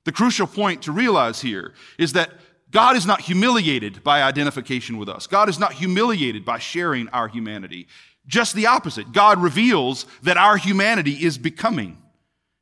The 0.03 0.11
crucial 0.11 0.47
point 0.47 0.81
to 0.83 0.91
realize 0.91 1.41
here 1.41 1.73
is 1.97 2.13
that 2.13 2.31
God 2.71 2.95
is 2.95 3.05
not 3.05 3.21
humiliated 3.21 4.03
by 4.03 4.23
identification 4.23 4.97
with 4.97 5.09
us. 5.09 5.27
God 5.27 5.49
is 5.49 5.59
not 5.59 5.73
humiliated 5.73 6.45
by 6.45 6.59
sharing 6.59 7.09
our 7.09 7.27
humanity. 7.27 7.87
Just 8.27 8.55
the 8.55 8.67
opposite. 8.67 9.11
God 9.11 9.41
reveals 9.41 10.05
that 10.23 10.37
our 10.37 10.57
humanity 10.57 11.23
is 11.23 11.37
becoming 11.37 11.97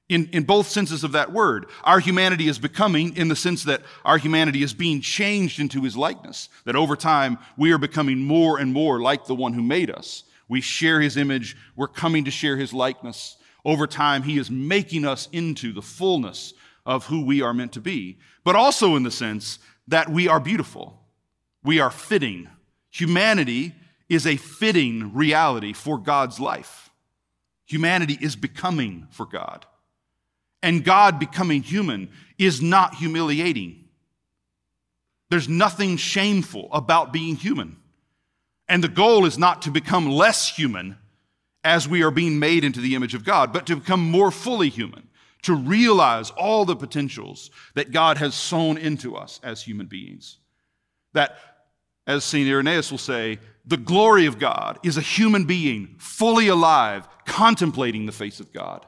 in, 0.09 0.27
in 0.33 0.43
both 0.43 0.67
senses 0.67 1.03
of 1.03 1.11
that 1.11 1.31
word. 1.31 1.67
Our 1.83 1.99
humanity 1.99 2.47
is 2.47 2.57
becoming 2.57 3.15
in 3.15 3.27
the 3.27 3.35
sense 3.35 3.63
that 3.65 3.83
our 4.03 4.17
humanity 4.17 4.63
is 4.63 4.73
being 4.73 5.01
changed 5.01 5.59
into 5.59 5.83
his 5.83 5.95
likeness, 5.95 6.49
that 6.65 6.75
over 6.75 6.95
time 6.95 7.37
we 7.55 7.71
are 7.71 7.77
becoming 7.77 8.19
more 8.19 8.57
and 8.57 8.73
more 8.73 8.99
like 8.99 9.25
the 9.25 9.35
one 9.35 9.53
who 9.53 9.61
made 9.61 9.91
us. 9.91 10.23
We 10.47 10.61
share 10.61 10.99
his 10.99 11.15
image, 11.15 11.55
we're 11.75 11.87
coming 11.87 12.25
to 12.25 12.31
share 12.31 12.57
his 12.57 12.73
likeness. 12.73 13.37
Over 13.63 13.85
time, 13.85 14.23
he 14.23 14.39
is 14.39 14.49
making 14.49 15.05
us 15.05 15.27
into 15.31 15.73
the 15.73 15.81
fullness 15.81 16.53
of 16.85 17.05
who 17.05 17.23
we 17.23 17.41
are 17.41 17.53
meant 17.53 17.73
to 17.73 17.81
be, 17.81 18.17
but 18.43 18.55
also 18.55 18.95
in 18.95 19.03
the 19.03 19.11
sense 19.11 19.59
that 19.89 20.09
we 20.09 20.27
are 20.27 20.39
beautiful, 20.39 20.99
we 21.63 21.79
are 21.79 21.91
fitting. 21.91 22.47
Humanity 22.91 23.75
is 24.07 24.25
a 24.25 24.37
fitting 24.37 25.13
reality 25.13 25.73
for 25.73 25.97
God's 25.97 26.39
life. 26.39 26.89
Humanity 27.65 28.17
is 28.19 28.35
becoming 28.35 29.07
for 29.11 29.25
God. 29.25 29.65
And 30.63 30.83
God 30.83 31.19
becoming 31.19 31.61
human 31.61 32.09
is 32.37 32.61
not 32.61 32.95
humiliating. 32.95 33.85
There's 35.29 35.47
nothing 35.47 35.97
shameful 35.97 36.69
about 36.73 37.13
being 37.13 37.35
human. 37.35 37.77
And 38.67 38.83
the 38.83 38.87
goal 38.87 39.25
is 39.25 39.37
not 39.37 39.63
to 39.63 39.71
become 39.71 40.09
less 40.09 40.49
human 40.49 40.97
as 41.63 41.87
we 41.87 42.01
are 42.03 42.11
being 42.11 42.39
made 42.39 42.63
into 42.63 42.81
the 42.81 42.95
image 42.95 43.13
of 43.13 43.23
God, 43.23 43.53
but 43.53 43.67
to 43.67 43.75
become 43.75 44.09
more 44.09 44.31
fully 44.31 44.69
human, 44.69 45.08
to 45.43 45.55
realize 45.55 46.31
all 46.31 46.65
the 46.65 46.75
potentials 46.75 47.49
that 47.75 47.91
God 47.91 48.17
has 48.17 48.35
sown 48.35 48.77
into 48.77 49.15
us 49.15 49.39
as 49.43 49.61
human 49.61 49.87
beings. 49.87 50.37
That, 51.13 51.37
as 52.05 52.23
St. 52.23 52.47
Irenaeus 52.47 52.91
will 52.91 52.97
say, 52.97 53.39
the 53.65 53.77
glory 53.77 54.25
of 54.25 54.39
God 54.39 54.79
is 54.83 54.97
a 54.97 55.01
human 55.01 55.45
being 55.45 55.95
fully 55.97 56.47
alive, 56.47 57.07
contemplating 57.25 58.05
the 58.05 58.11
face 58.11 58.39
of 58.39 58.51
God. 58.51 58.85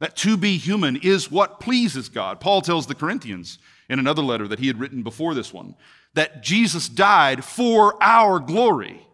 That 0.00 0.16
to 0.16 0.36
be 0.36 0.58
human 0.58 0.96
is 0.96 1.30
what 1.30 1.60
pleases 1.60 2.08
God. 2.08 2.40
Paul 2.40 2.60
tells 2.60 2.86
the 2.86 2.94
Corinthians 2.94 3.58
in 3.88 3.98
another 3.98 4.22
letter 4.22 4.46
that 4.48 4.58
he 4.58 4.66
had 4.66 4.78
written 4.78 5.02
before 5.02 5.34
this 5.34 5.52
one 5.52 5.74
that 6.14 6.42
Jesus 6.42 6.88
died 6.88 7.44
for 7.44 8.02
our 8.02 8.40
glory. 8.40 9.06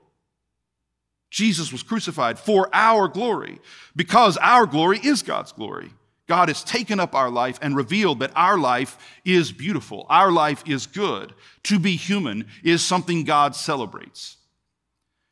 Jesus 1.30 1.72
was 1.72 1.82
crucified 1.82 2.38
for 2.38 2.70
our 2.72 3.08
glory 3.08 3.58
because 3.96 4.36
our 4.38 4.64
glory 4.66 5.00
is 5.02 5.22
God's 5.22 5.52
glory. 5.52 5.92
God 6.26 6.48
has 6.48 6.64
taken 6.64 7.00
up 7.00 7.14
our 7.14 7.30
life 7.30 7.58
and 7.60 7.76
revealed 7.76 8.20
that 8.20 8.32
our 8.34 8.56
life 8.58 8.96
is 9.24 9.52
beautiful. 9.52 10.06
Our 10.08 10.32
life 10.32 10.62
is 10.66 10.86
good. 10.86 11.34
To 11.64 11.78
be 11.78 11.96
human 11.96 12.46
is 12.62 12.82
something 12.82 13.24
God 13.24 13.54
celebrates. 13.54 14.38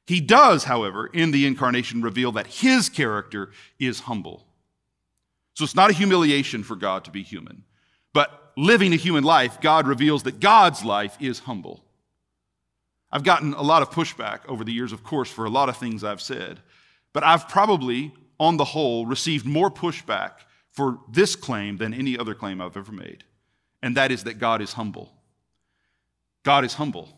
He 0.07 0.21
does, 0.21 0.65
however, 0.65 1.07
in 1.07 1.31
the 1.31 1.47
incarnation 1.47 2.03
reveal 2.03 2.33
that 2.33 2.47
his 2.47 2.89
character 2.89 3.51
is 3.79 4.01
humble. 4.01 4.45
So 5.55 5.65
it's 5.65 5.77
not 5.77 5.91
a 5.91 5.95
humiliation 5.95 6.63
for 6.63 6.77
God 6.77 7.05
to 7.05 7.11
be 7.11 7.23
human. 7.23 7.65
But 8.13 8.53
living 8.57 8.93
a 8.93 8.97
human 8.97 9.25
life, 9.25 9.61
God 9.61 9.87
reveals 9.87 10.25
that 10.25 10.41
God's 10.41 10.85
life 10.85 11.17
is 11.21 11.41
humble. 11.41 11.83
I've 13.11 13.25
gotten 13.25 13.55
a 13.55 13.63
lot 13.63 13.83
of 13.83 13.91
pushback 13.91 14.41
over 14.49 14.65
the 14.65 14.73
years, 14.73 14.93
of 14.93 15.05
course, 15.05 15.31
for 15.31 15.45
a 15.45 15.51
lot 15.51 15.69
of 15.69 15.77
things 15.77 16.03
I've 16.05 16.21
said. 16.21 16.61
But 17.13 17.25
I've 17.25 17.49
probably, 17.49 18.13
on 18.41 18.57
the 18.57 18.65
whole, 18.65 19.07
received 19.07 19.47
more 19.47 19.71
pushback 19.71 20.33
for 20.73 20.99
this 21.11 21.37
claim 21.37 21.77
than 21.77 21.95
any 21.95 22.19
other 22.19 22.35
claim 22.35 22.61
I've 22.61 22.77
ever 22.77 22.93
made. 22.93 23.25
And 23.83 23.97
that 23.97 24.11
is 24.11 24.25
that 24.25 24.39
God 24.39 24.63
is 24.63 24.73
humble. 24.73 25.13
God 26.43 26.65
is 26.65 26.75
humble. 26.75 27.09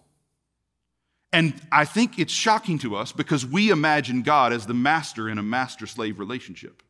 And 1.33 1.55
I 1.73 1.85
think 1.85 2.19
it's 2.19 2.33
shocking 2.33 2.79
to 2.81 2.95
us 2.95 3.11
because 3.13 3.45
we 3.45 3.71
imagine 3.71 4.23
God 4.23 4.53
as 4.53 4.67
the 4.67 4.75
master 4.75 5.29
in 5.29 5.39
a 5.39 5.43
master 5.43 5.87
slave 5.87 6.19
relationship. 6.19 6.83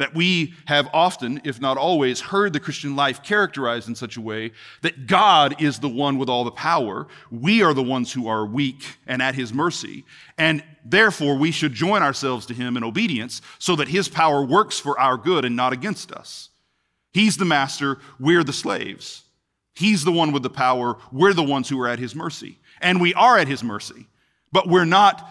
That 0.00 0.14
we 0.14 0.54
have 0.64 0.88
often, 0.94 1.42
if 1.44 1.60
not 1.60 1.76
always, 1.76 2.22
heard 2.22 2.54
the 2.54 2.58
Christian 2.58 2.96
life 2.96 3.22
characterized 3.22 3.86
in 3.86 3.94
such 3.94 4.16
a 4.16 4.20
way 4.22 4.52
that 4.80 5.06
God 5.06 5.60
is 5.60 5.78
the 5.78 5.90
one 5.90 6.16
with 6.16 6.30
all 6.30 6.42
the 6.42 6.50
power. 6.50 7.06
We 7.30 7.62
are 7.62 7.74
the 7.74 7.82
ones 7.82 8.10
who 8.10 8.26
are 8.26 8.46
weak 8.46 8.96
and 9.06 9.20
at 9.20 9.34
his 9.34 9.52
mercy. 9.52 10.06
And 10.38 10.64
therefore, 10.86 11.36
we 11.36 11.50
should 11.50 11.74
join 11.74 12.02
ourselves 12.02 12.46
to 12.46 12.54
him 12.54 12.78
in 12.78 12.82
obedience 12.82 13.42
so 13.58 13.76
that 13.76 13.88
his 13.88 14.08
power 14.08 14.42
works 14.42 14.80
for 14.80 14.98
our 14.98 15.18
good 15.18 15.44
and 15.44 15.54
not 15.54 15.74
against 15.74 16.12
us. 16.12 16.48
He's 17.12 17.36
the 17.36 17.44
master, 17.44 17.98
we're 18.18 18.42
the 18.42 18.54
slaves. 18.54 19.24
He's 19.74 20.02
the 20.02 20.12
one 20.12 20.32
with 20.32 20.42
the 20.42 20.48
power, 20.48 20.96
we're 21.12 21.34
the 21.34 21.42
ones 21.42 21.68
who 21.68 21.78
are 21.78 21.88
at 21.88 21.98
his 21.98 22.14
mercy. 22.14 22.58
And 22.80 23.02
we 23.02 23.12
are 23.12 23.36
at 23.36 23.48
his 23.48 23.62
mercy, 23.62 24.06
but 24.50 24.66
we're 24.66 24.86
not 24.86 25.28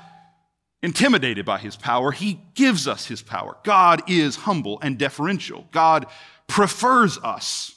intimidated 0.81 1.45
by 1.45 1.57
his 1.57 1.75
power. 1.75 2.12
He 2.12 2.39
gives 2.55 2.88
us 2.88 3.05
his 3.05 3.21
power. 3.21 3.57
God 3.63 4.01
is 4.09 4.36
humble 4.36 4.79
and 4.81 4.98
deferential. 4.98 5.67
God 5.71 6.05
prefers 6.48 7.17
us. 7.19 7.75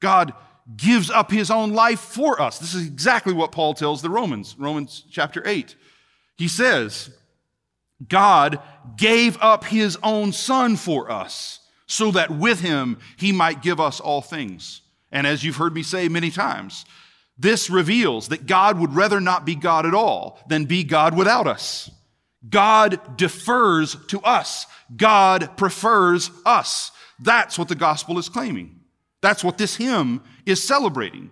God 0.00 0.32
gives 0.76 1.10
up 1.10 1.30
his 1.30 1.50
own 1.50 1.72
life 1.72 2.00
for 2.00 2.40
us. 2.40 2.58
This 2.58 2.74
is 2.74 2.86
exactly 2.86 3.32
what 3.32 3.52
Paul 3.52 3.74
tells 3.74 4.02
the 4.02 4.10
Romans, 4.10 4.56
Romans 4.58 5.04
chapter 5.10 5.42
8. 5.46 5.74
He 6.36 6.48
says, 6.48 7.10
God 8.08 8.60
gave 8.96 9.36
up 9.40 9.64
his 9.64 9.98
own 10.02 10.32
son 10.32 10.76
for 10.76 11.10
us 11.10 11.60
so 11.86 12.10
that 12.12 12.30
with 12.30 12.60
him 12.60 12.98
he 13.16 13.32
might 13.32 13.62
give 13.62 13.80
us 13.80 14.00
all 14.00 14.22
things. 14.22 14.80
And 15.12 15.26
as 15.26 15.44
you've 15.44 15.56
heard 15.56 15.74
me 15.74 15.82
say 15.82 16.08
many 16.08 16.30
times, 16.30 16.84
this 17.40 17.70
reveals 17.70 18.28
that 18.28 18.46
God 18.46 18.78
would 18.78 18.94
rather 18.94 19.18
not 19.18 19.46
be 19.46 19.54
God 19.54 19.86
at 19.86 19.94
all 19.94 20.38
than 20.46 20.66
be 20.66 20.84
God 20.84 21.16
without 21.16 21.46
us. 21.46 21.90
God 22.48 23.16
defers 23.16 23.96
to 24.08 24.20
us. 24.20 24.66
God 24.94 25.56
prefers 25.56 26.30
us. 26.44 26.92
That's 27.18 27.58
what 27.58 27.68
the 27.68 27.74
gospel 27.74 28.18
is 28.18 28.28
claiming. 28.28 28.80
That's 29.22 29.42
what 29.42 29.56
this 29.56 29.76
hymn 29.76 30.22
is 30.44 30.62
celebrating. 30.62 31.30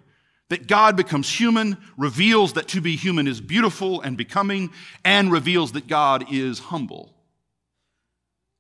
That 0.49 0.67
God 0.67 0.97
becomes 0.97 1.31
human, 1.31 1.77
reveals 1.99 2.55
that 2.55 2.69
to 2.69 2.81
be 2.81 2.97
human 2.97 3.27
is 3.27 3.41
beautiful 3.41 4.01
and 4.01 4.17
becoming, 4.17 4.71
and 5.05 5.31
reveals 5.31 5.73
that 5.73 5.89
God 5.89 6.33
is 6.33 6.59
humble. 6.59 7.15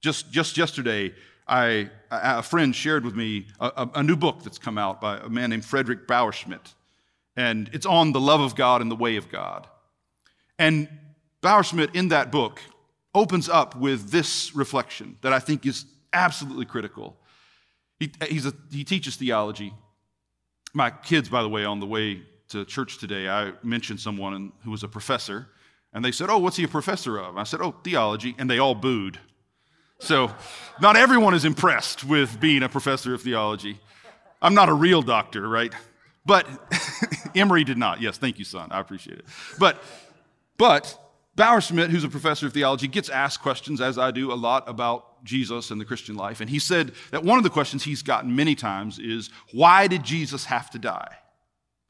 Just, 0.02 0.30
just 0.30 0.58
yesterday, 0.58 1.14
I, 1.46 1.88
a 2.10 2.42
friend 2.42 2.76
shared 2.76 3.06
with 3.06 3.16
me 3.16 3.46
a, 3.58 3.88
a, 3.94 4.02
new 4.02 4.16
book 4.16 4.42
that's 4.42 4.58
come 4.58 4.76
out 4.76 5.00
by 5.00 5.16
a 5.16 5.30
man 5.30 5.48
named 5.48 5.64
Frederick 5.64 6.06
Bauerschmidt 6.06 6.74
and 7.38 7.70
it's 7.72 7.86
on 7.86 8.10
the 8.10 8.20
love 8.20 8.40
of 8.40 8.56
God 8.56 8.82
and 8.82 8.90
the 8.90 8.96
way 8.96 9.14
of 9.14 9.28
God. 9.28 9.68
And 10.58 10.88
Bauerschmidt, 11.40 11.94
in 11.94 12.08
that 12.08 12.32
book, 12.32 12.60
opens 13.14 13.48
up 13.48 13.76
with 13.76 14.10
this 14.10 14.56
reflection 14.56 15.16
that 15.20 15.32
I 15.32 15.38
think 15.38 15.64
is 15.64 15.86
absolutely 16.12 16.64
critical. 16.64 17.16
He, 18.00 18.10
a, 18.20 18.52
he 18.72 18.82
teaches 18.82 19.14
theology. 19.14 19.72
My 20.74 20.90
kids, 20.90 21.28
by 21.28 21.42
the 21.42 21.48
way, 21.48 21.64
on 21.64 21.78
the 21.78 21.86
way 21.86 22.22
to 22.48 22.64
church 22.64 22.98
today, 22.98 23.28
I 23.28 23.52
mentioned 23.62 24.00
someone 24.00 24.50
who 24.64 24.72
was 24.72 24.82
a 24.82 24.88
professor, 24.88 25.46
and 25.92 26.04
they 26.04 26.10
said, 26.10 26.30
Oh, 26.30 26.38
what's 26.38 26.56
he 26.56 26.64
a 26.64 26.68
professor 26.68 27.18
of? 27.18 27.36
I 27.36 27.44
said, 27.44 27.60
Oh, 27.60 27.70
theology. 27.84 28.34
And 28.36 28.50
they 28.50 28.58
all 28.58 28.74
booed. 28.74 29.20
So, 30.00 30.34
not 30.80 30.96
everyone 30.96 31.34
is 31.34 31.44
impressed 31.44 32.02
with 32.02 32.40
being 32.40 32.64
a 32.64 32.68
professor 32.68 33.14
of 33.14 33.22
theology. 33.22 33.78
I'm 34.42 34.54
not 34.54 34.68
a 34.68 34.74
real 34.74 35.02
doctor, 35.02 35.48
right? 35.48 35.72
But 36.28 36.46
Emory 37.38 37.64
did 37.64 37.78
not. 37.78 38.00
Yes, 38.00 38.18
thank 38.18 38.38
you, 38.38 38.44
son. 38.44 38.68
I 38.70 38.80
appreciate 38.80 39.18
it. 39.18 39.24
But, 39.58 39.82
but 40.56 40.98
Bauerschmidt, 41.36 41.90
who's 41.90 42.04
a 42.04 42.08
professor 42.08 42.46
of 42.46 42.52
theology, 42.52 42.88
gets 42.88 43.08
asked 43.08 43.40
questions, 43.40 43.80
as 43.80 43.98
I 43.98 44.10
do, 44.10 44.32
a 44.32 44.34
lot 44.34 44.68
about 44.68 45.24
Jesus 45.24 45.70
and 45.70 45.80
the 45.80 45.84
Christian 45.84 46.16
life. 46.16 46.40
And 46.40 46.50
he 46.50 46.58
said 46.58 46.92
that 47.10 47.24
one 47.24 47.38
of 47.38 47.44
the 47.44 47.50
questions 47.50 47.84
he's 47.84 48.02
gotten 48.02 48.34
many 48.34 48.54
times 48.54 48.98
is, 48.98 49.30
why 49.52 49.86
did 49.86 50.02
Jesus 50.02 50.44
have 50.46 50.70
to 50.70 50.78
die? 50.78 51.16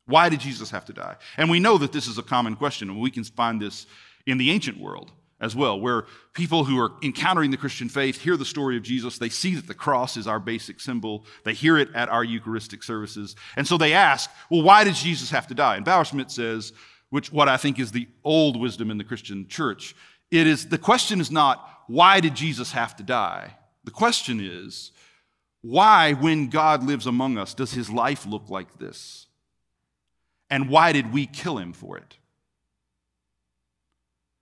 Why 0.06 0.28
did 0.28 0.40
Jesus 0.40 0.70
have 0.70 0.84
to 0.86 0.92
die? 0.92 1.16
And 1.36 1.50
we 1.50 1.60
know 1.60 1.78
that 1.78 1.92
this 1.92 2.06
is 2.06 2.18
a 2.18 2.22
common 2.22 2.56
question, 2.56 2.88
and 2.88 3.00
we 3.00 3.10
can 3.10 3.24
find 3.24 3.60
this 3.60 3.86
in 4.26 4.38
the 4.38 4.50
ancient 4.50 4.78
world 4.78 5.12
as 5.40 5.54
well, 5.54 5.78
where 5.80 6.04
people 6.32 6.64
who 6.64 6.78
are 6.80 6.92
encountering 7.02 7.50
the 7.50 7.56
Christian 7.56 7.88
faith 7.88 8.20
hear 8.20 8.36
the 8.36 8.44
story 8.44 8.76
of 8.76 8.82
Jesus. 8.82 9.18
They 9.18 9.28
see 9.28 9.54
that 9.54 9.68
the 9.68 9.74
cross 9.74 10.16
is 10.16 10.26
our 10.26 10.40
basic 10.40 10.80
symbol. 10.80 11.24
They 11.44 11.54
hear 11.54 11.78
it 11.78 11.94
at 11.94 12.08
our 12.08 12.24
Eucharistic 12.24 12.82
services. 12.82 13.36
And 13.56 13.66
so 13.66 13.78
they 13.78 13.92
ask, 13.92 14.30
well, 14.50 14.62
why 14.62 14.82
did 14.84 14.94
Jesus 14.94 15.30
have 15.30 15.46
to 15.46 15.54
die? 15.54 15.76
And 15.76 15.86
Bauerschmidt 15.86 16.30
says, 16.30 16.72
which 17.10 17.32
what 17.32 17.48
I 17.48 17.56
think 17.56 17.78
is 17.78 17.92
the 17.92 18.08
old 18.24 18.60
wisdom 18.60 18.90
in 18.90 18.98
the 18.98 19.04
Christian 19.04 19.46
church, 19.48 19.94
it 20.30 20.46
is 20.46 20.68
the 20.68 20.76
question 20.76 21.20
is 21.20 21.30
not, 21.30 21.84
why 21.86 22.20
did 22.20 22.34
Jesus 22.34 22.72
have 22.72 22.96
to 22.96 23.02
die? 23.02 23.56
The 23.84 23.90
question 23.90 24.40
is, 24.40 24.92
why, 25.62 26.12
when 26.12 26.50
God 26.50 26.82
lives 26.82 27.06
among 27.06 27.38
us, 27.38 27.54
does 27.54 27.72
his 27.72 27.88
life 27.88 28.26
look 28.26 28.50
like 28.50 28.78
this? 28.78 29.26
And 30.50 30.68
why 30.68 30.92
did 30.92 31.12
we 31.12 31.26
kill 31.26 31.58
him 31.58 31.72
for 31.72 31.96
it? 31.96 32.17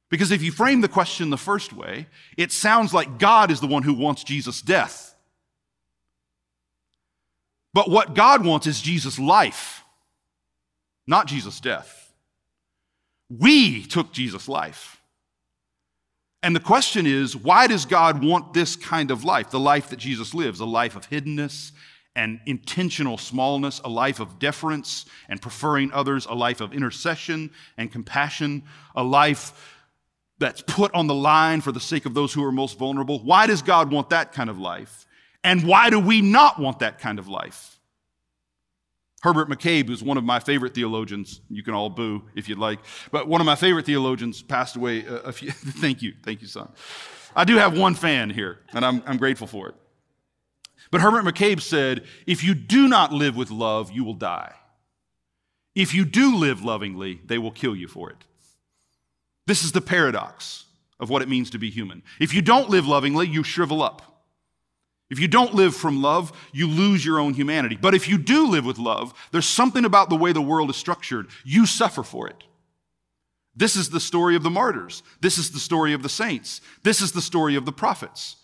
Because 0.09 0.31
if 0.31 0.43
you 0.43 0.53
frame 0.53 0.81
the 0.81 0.89
question 0.89 1.31
the 1.31 1.37
first 1.37 1.73
way, 1.73 2.07
it 2.37 2.53
sounds 2.53 2.95
like 2.95 3.19
God 3.19 3.51
is 3.51 3.61
the 3.61 3.67
one 3.67 3.83
who 3.83 3.95
wants 3.95 4.23
Jesus' 4.23 4.63
death. 4.63 5.15
But 7.75 7.91
what 7.91 8.15
God 8.15 8.45
wants 8.45 8.67
is 8.67 8.81
Jesus' 8.81 9.19
life, 9.19 9.83
not 11.07 11.27
Jesus' 11.27 11.61
death. 11.61 12.15
We 13.29 13.83
took 13.83 14.13
Jesus' 14.13 14.49
life. 14.49 15.01
And 16.43 16.55
the 16.55 16.61
question 16.61 17.07
is, 17.07 17.37
why 17.37 17.67
does 17.67 17.85
God 17.85 18.25
want 18.25 18.55
this 18.55 18.77
kind 18.77 19.11
of 19.11 19.25
life, 19.25 19.51
the 19.51 19.59
life 19.59 19.91
that 19.91 19.99
Jesus 19.99 20.33
lives, 20.33 20.61
a 20.61 20.65
life 20.65 20.95
of 20.95 21.11
hiddenness 21.11 21.73
and 22.15 22.41
intentional 22.47 23.19
smallness, 23.19 23.81
a 23.85 23.89
life 23.89 24.21
of 24.21 24.39
deference 24.39 25.05
and 25.29 25.43
preferring 25.43 25.93
others, 25.93 26.25
a 26.27 26.35
life 26.35 26.61
of 26.61 26.73
intercession 26.73 27.51
and 27.77 27.91
compassion, 27.91 28.63
a 28.95 29.03
life 29.03 29.76
that's 30.39 30.63
put 30.63 30.95
on 30.95 31.07
the 31.07 31.15
line 31.15 31.61
for 31.61 31.73
the 31.73 31.81
sake 31.81 32.07
of 32.07 32.15
those 32.15 32.33
who 32.33 32.45
are 32.45 32.53
most 32.53 32.79
vulnerable? 32.79 33.19
Why 33.21 33.47
does 33.47 33.63
God 33.63 33.91
want 33.91 34.11
that 34.11 34.33
kind 34.33 34.51
of 34.51 34.59
life? 34.59 35.07
And 35.43 35.67
why 35.67 35.91
do 35.91 35.99
we 36.01 36.21
not 36.21 36.59
want 36.59 36.81
that 36.81 36.99
kind 36.99 37.19
of 37.19 37.29
life? 37.29 37.79
Herbert 39.23 39.49
McCabe, 39.49 39.89
who's 39.89 40.03
one 40.03 40.19
of 40.19 40.25
my 40.25 40.39
favorite 40.39 40.75
theologians, 40.75 41.41
you 41.49 41.63
can 41.63 41.75
all 41.75 41.89
boo 41.89 42.23
if 42.35 42.49
you'd 42.49 42.59
like, 42.59 42.81
but 43.11 43.27
one 43.27 43.41
of 43.41 43.45
my 43.45 43.57
favorite 43.57 43.87
theologians 43.87 44.43
passed 44.43 44.77
away 44.77 45.05
a, 45.07 45.33
few. 45.33 45.51
thank 45.53 46.03
you, 46.03 46.15
thank 46.23 46.43
you, 46.43 46.49
son. 46.49 46.69
I 47.35 47.45
do 47.45 47.57
have 47.57 47.77
one 47.77 47.95
fan 47.95 48.31
here, 48.31 48.61
and 48.73 48.85
I'm, 48.85 49.03
I'm 49.07 49.17
grateful 49.17 49.47
for 49.47 49.69
it. 49.69 49.75
But 50.91 51.01
Herbert 51.01 51.25
McCabe 51.25 51.61
said, 51.61 52.05
if 52.27 52.45
you 52.45 52.55
do 52.55 52.89
not 52.89 53.13
live 53.13 53.37
with 53.37 53.51
love, 53.51 53.91
you 53.91 54.05
will 54.05 54.15
die. 54.15 54.55
If 55.75 55.95
you 55.95 56.05
do 56.05 56.37
live 56.37 56.65
lovingly, 56.65 57.21
they 57.25 57.39
will 57.39 57.51
kill 57.51 57.75
you 57.75 57.89
for 57.89 58.11
it. 58.11 58.25
This 59.47 59.65
is 59.65 59.73
the 59.73 59.81
paradox 59.81 60.65
of 60.99 61.11
what 61.11 61.23
it 61.23 61.29
means 61.29 61.51
to 61.51 61.59
be 61.59 61.71
human. 61.71 62.03
If 62.21 62.35
you 62.35 62.43
don't 62.43 62.71
live 62.71 62.87
lovingly, 62.87 63.29
you 63.29 63.43
shrivel 63.43 63.83
up. 63.83 64.03
If 65.09 65.21
you 65.21 65.29
don't 65.29 65.55
live 65.55 65.77
from 65.77 66.03
love, 66.03 66.33
you 66.53 66.67
lose 66.67 67.05
your 67.05 67.21
own 67.21 67.35
humanity. 67.35 67.79
But 67.81 67.95
if 67.95 68.09
you 68.09 68.19
do 68.19 68.49
live 68.49 68.65
with 68.65 68.79
love, 68.79 69.15
there's 69.31 69.47
something 69.47 69.85
about 69.85 70.11
the 70.11 70.17
way 70.17 70.33
the 70.33 70.41
world 70.41 70.69
is 70.71 70.77
structured. 70.77 71.29
You 71.45 71.65
suffer 71.65 72.03
for 72.03 72.27
it. 72.27 72.43
This 73.55 73.77
is 73.77 73.91
the 73.91 74.01
story 74.01 74.35
of 74.37 74.43
the 74.43 74.51
martyrs. 74.51 75.03
This 75.21 75.39
is 75.39 75.53
the 75.53 75.61
story 75.61 75.93
of 75.93 76.03
the 76.03 76.09
saints. 76.09 76.61
This 76.83 77.01
is 77.01 77.13
the 77.13 77.23
story 77.23 77.55
of 77.55 77.65
the 77.65 77.73
prophets. 77.73 78.37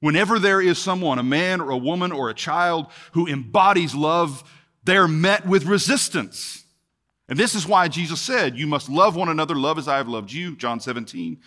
Whenever 0.00 0.38
there 0.38 0.60
is 0.60 0.78
someone, 0.78 1.18
a 1.18 1.22
man 1.22 1.60
or 1.60 1.70
a 1.70 1.76
woman 1.76 2.12
or 2.12 2.30
a 2.30 2.34
child, 2.34 2.86
who 3.12 3.26
embodies 3.26 3.94
love, 3.94 4.44
they're 4.84 5.08
met 5.08 5.46
with 5.46 5.64
resistance. 5.64 6.64
And 7.30 7.38
this 7.38 7.54
is 7.54 7.66
why 7.66 7.88
Jesus 7.88 8.20
said, 8.20 8.58
You 8.58 8.66
must 8.66 8.90
love 8.90 9.16
one 9.16 9.28
another, 9.28 9.54
love 9.54 9.78
as 9.78 9.88
I 9.88 9.96
have 9.96 10.08
loved 10.08 10.32
you, 10.32 10.56
John 10.56 10.80
17. 10.80 11.38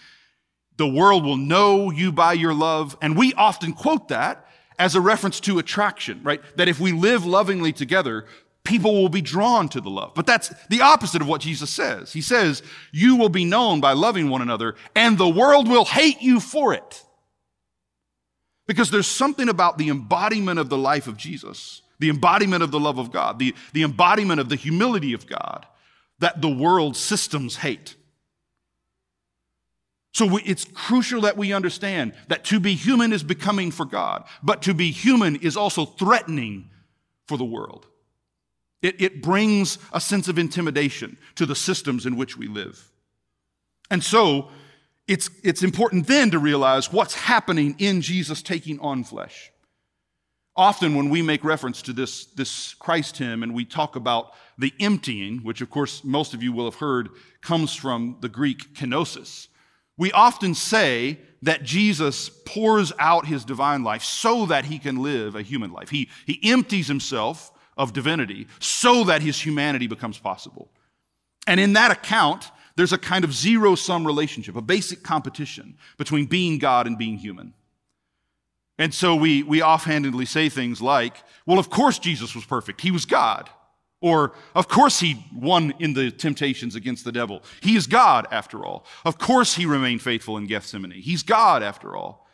The 0.77 0.87
world 0.87 1.23
will 1.23 1.37
know 1.37 1.91
you 1.91 2.11
by 2.11 2.33
your 2.33 2.53
love. 2.53 2.97
And 3.01 3.15
we 3.15 3.33
often 3.33 3.73
quote 3.73 4.07
that 4.07 4.47
as 4.79 4.95
a 4.95 5.01
reference 5.01 5.39
to 5.41 5.59
attraction, 5.59 6.21
right? 6.23 6.41
That 6.57 6.69
if 6.69 6.79
we 6.79 6.93
live 6.93 7.25
lovingly 7.25 7.73
together, 7.73 8.25
people 8.63 8.93
will 8.93 9.09
be 9.09 9.21
drawn 9.21 9.67
to 9.69 9.81
the 9.81 9.89
love. 9.89 10.13
But 10.15 10.25
that's 10.25 10.53
the 10.69 10.81
opposite 10.81 11.21
of 11.21 11.27
what 11.27 11.41
Jesus 11.41 11.69
says. 11.69 12.13
He 12.13 12.21
says, 12.21 12.63
You 12.93 13.17
will 13.17 13.29
be 13.29 13.45
known 13.45 13.81
by 13.81 13.91
loving 13.91 14.29
one 14.29 14.41
another, 14.41 14.75
and 14.95 15.17
the 15.17 15.29
world 15.29 15.67
will 15.67 15.85
hate 15.85 16.21
you 16.21 16.39
for 16.39 16.73
it. 16.73 17.03
Because 18.67 18.89
there's 18.89 19.07
something 19.07 19.49
about 19.49 19.77
the 19.77 19.89
embodiment 19.89 20.59
of 20.59 20.69
the 20.69 20.77
life 20.77 21.07
of 21.07 21.17
Jesus, 21.17 21.81
the 21.99 22.09
embodiment 22.09 22.63
of 22.63 22.71
the 22.71 22.79
love 22.79 22.97
of 22.97 23.11
God, 23.11 23.37
the, 23.37 23.53
the 23.73 23.83
embodiment 23.83 24.39
of 24.39 24.47
the 24.47 24.55
humility 24.55 25.13
of 25.13 25.27
God, 25.27 25.67
that 26.23 26.41
the 26.41 26.49
world 26.49 26.95
systems 26.95 27.57
hate. 27.57 27.95
So 30.13 30.25
we, 30.25 30.41
it's 30.43 30.63
crucial 30.63 31.21
that 31.21 31.35
we 31.35 31.51
understand 31.51 32.13
that 32.29 32.45
to 32.45 32.61
be 32.61 32.75
human 32.75 33.11
is 33.11 33.23
becoming 33.23 33.71
for 33.71 33.83
God, 33.83 34.23
but 34.41 34.61
to 34.61 34.73
be 34.73 34.89
human 34.91 35.35
is 35.35 35.57
also 35.57 35.85
threatening 35.85 36.69
for 37.27 37.37
the 37.37 37.43
world. 37.43 37.87
It, 38.81 39.01
it 39.01 39.21
brings 39.21 39.79
a 39.91 39.99
sense 39.99 40.29
of 40.29 40.39
intimidation 40.39 41.17
to 41.35 41.45
the 41.45 41.55
systems 41.55 42.05
in 42.05 42.15
which 42.15 42.37
we 42.37 42.47
live. 42.47 42.89
And 43.91 44.01
so 44.01 44.49
it's, 45.09 45.29
it's 45.43 45.61
important 45.61 46.07
then 46.07 46.31
to 46.31 46.39
realize 46.39 46.91
what's 46.91 47.15
happening 47.15 47.75
in 47.79 47.99
Jesus 47.99 48.41
taking 48.41 48.79
on 48.79 49.03
flesh. 49.03 49.51
Often, 50.55 50.95
when 50.95 51.09
we 51.09 51.21
make 51.21 51.43
reference 51.43 51.81
to 51.83 51.93
this, 51.93 52.25
this 52.25 52.75
Christ 52.75 53.17
hymn 53.17 53.41
and 53.41 53.53
we 53.53 53.65
talk 53.65 53.95
about 53.95 54.33
the 54.57 54.71
emptying, 54.79 55.39
which 55.39 55.61
of 55.61 55.69
course 55.69 56.03
most 56.03 56.33
of 56.33 56.43
you 56.43 56.53
will 56.53 56.65
have 56.65 56.79
heard 56.79 57.09
comes 57.41 57.73
from 57.73 58.17
the 58.21 58.29
Greek 58.29 58.75
kenosis, 58.75 59.47
we 59.97 60.11
often 60.11 60.53
say 60.53 61.19
that 61.41 61.63
Jesus 61.63 62.29
pours 62.45 62.93
out 62.99 63.25
his 63.25 63.45
divine 63.45 63.83
life 63.83 64.03
so 64.03 64.45
that 64.45 64.65
he 64.65 64.79
can 64.79 65.03
live 65.03 65.35
a 65.35 65.41
human 65.41 65.71
life. 65.71 65.89
He, 65.89 66.09
he 66.25 66.39
empties 66.43 66.87
himself 66.87 67.51
of 67.75 67.93
divinity 67.93 68.47
so 68.59 69.03
that 69.05 69.21
his 69.21 69.39
humanity 69.39 69.87
becomes 69.87 70.17
possible. 70.17 70.69
And 71.47 71.59
in 71.59 71.73
that 71.73 71.91
account, 71.91 72.49
there's 72.75 72.93
a 72.93 72.97
kind 72.97 73.23
of 73.23 73.33
zero 73.33 73.75
sum 73.75 74.05
relationship, 74.05 74.55
a 74.55 74.61
basic 74.61 75.03
competition 75.03 75.77
between 75.97 76.25
being 76.25 76.59
God 76.59 76.87
and 76.87 76.97
being 76.97 77.17
human. 77.17 77.53
And 78.77 78.93
so 78.93 79.15
we, 79.15 79.43
we 79.43 79.61
offhandedly 79.61 80.25
say 80.25 80.49
things 80.49 80.81
like, 80.81 81.17
well, 81.45 81.59
of 81.59 81.69
course 81.69 81.99
Jesus 81.99 82.33
was 82.33 82.45
perfect. 82.45 82.81
He 82.81 82.91
was 82.91 83.05
God. 83.05 83.49
Or, 84.01 84.33
of 84.53 84.67
course, 84.67 84.99
he 84.99 85.25
won 85.33 85.73
in 85.79 85.93
the 85.93 86.11
temptations 86.11 86.75
against 86.75 87.05
the 87.05 87.11
devil. 87.13 87.41
He 87.61 87.77
is 87.77 87.87
God, 87.87 88.27
after 88.31 88.65
all. 88.65 88.85
Of 89.05 89.17
course, 89.17 89.55
he 89.55 89.65
remained 89.65 90.01
faithful 90.01 90.35
in 90.35 90.45
Gethsemane. 90.45 90.91
He's 90.91 91.23
God, 91.23 91.63
after 91.63 91.95
all. 91.95 92.27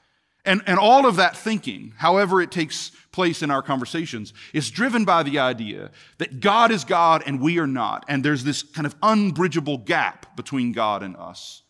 And, 0.45 0.63
and 0.65 0.79
all 0.79 1.05
of 1.05 1.17
that 1.17 1.37
thinking, 1.37 1.93
however 1.97 2.41
it 2.41 2.49
takes 2.49 2.91
place 3.11 3.43
in 3.43 3.51
our 3.51 3.61
conversations, 3.61 4.33
is 4.51 4.71
driven 4.71 5.05
by 5.05 5.21
the 5.21 5.37
idea 5.37 5.91
that 6.17 6.39
God 6.39 6.71
is 6.71 6.83
God 6.83 7.21
and 7.27 7.39
we 7.39 7.59
are 7.59 7.67
not. 7.67 8.03
And 8.07 8.25
there's 8.25 8.43
this 8.43 8.63
kind 8.63 8.87
of 8.87 8.95
unbridgeable 9.03 9.77
gap 9.79 10.35
between 10.35 10.71
God 10.71 11.03
and 11.03 11.15
us. 11.17 11.61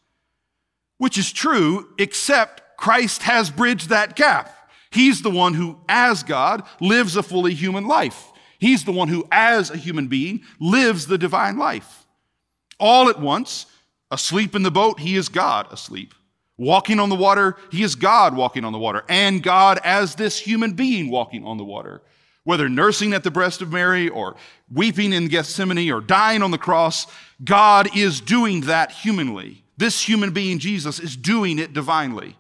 Which 0.97 1.17
is 1.17 1.33
true, 1.33 1.89
except 1.97 2.77
Christ 2.77 3.23
has 3.23 3.49
bridged 3.49 3.89
that 3.89 4.15
gap. 4.15 4.55
He's 4.91 5.21
the 5.21 5.29
one 5.29 5.53
who, 5.53 5.77
as 5.87 6.23
God, 6.23 6.63
lives 6.79 7.15
a 7.15 7.23
fully 7.23 7.53
human 7.53 7.87
life. 7.87 8.31
He's 8.59 8.83
the 8.83 8.91
one 8.91 9.07
who, 9.07 9.27
as 9.31 9.69
a 9.69 9.77
human 9.77 10.07
being, 10.07 10.41
lives 10.59 11.05
the 11.05 11.17
divine 11.17 11.57
life. 11.57 12.05
All 12.79 13.09
at 13.09 13.19
once, 13.19 13.65
asleep 14.11 14.55
in 14.55 14.63
the 14.63 14.71
boat, 14.71 14.99
he 14.99 15.15
is 15.15 15.29
God 15.29 15.71
asleep. 15.71 16.13
Walking 16.57 16.99
on 16.99 17.09
the 17.09 17.15
water, 17.15 17.55
he 17.71 17.83
is 17.83 17.95
God 17.95 18.35
walking 18.35 18.65
on 18.65 18.73
the 18.73 18.79
water, 18.79 19.03
and 19.07 19.41
God 19.41 19.79
as 19.83 20.15
this 20.15 20.39
human 20.39 20.73
being 20.73 21.09
walking 21.09 21.45
on 21.45 21.57
the 21.57 21.63
water. 21.63 22.01
Whether 22.43 22.67
nursing 22.67 23.13
at 23.13 23.23
the 23.23 23.31
breast 23.31 23.61
of 23.61 23.71
Mary 23.71 24.09
or 24.09 24.35
weeping 24.73 25.13
in 25.13 25.27
Gethsemane 25.27 25.91
or 25.91 26.01
dying 26.01 26.41
on 26.41 26.51
the 26.51 26.57
cross, 26.57 27.05
God 27.43 27.95
is 27.95 28.21
doing 28.21 28.61
that 28.61 28.91
humanly. 28.91 29.63
This 29.77 30.01
human 30.01 30.31
being, 30.31 30.57
Jesus, 30.59 30.99
is 30.99 31.15
doing 31.15 31.59
it 31.59 31.73
divinely. 31.73 32.38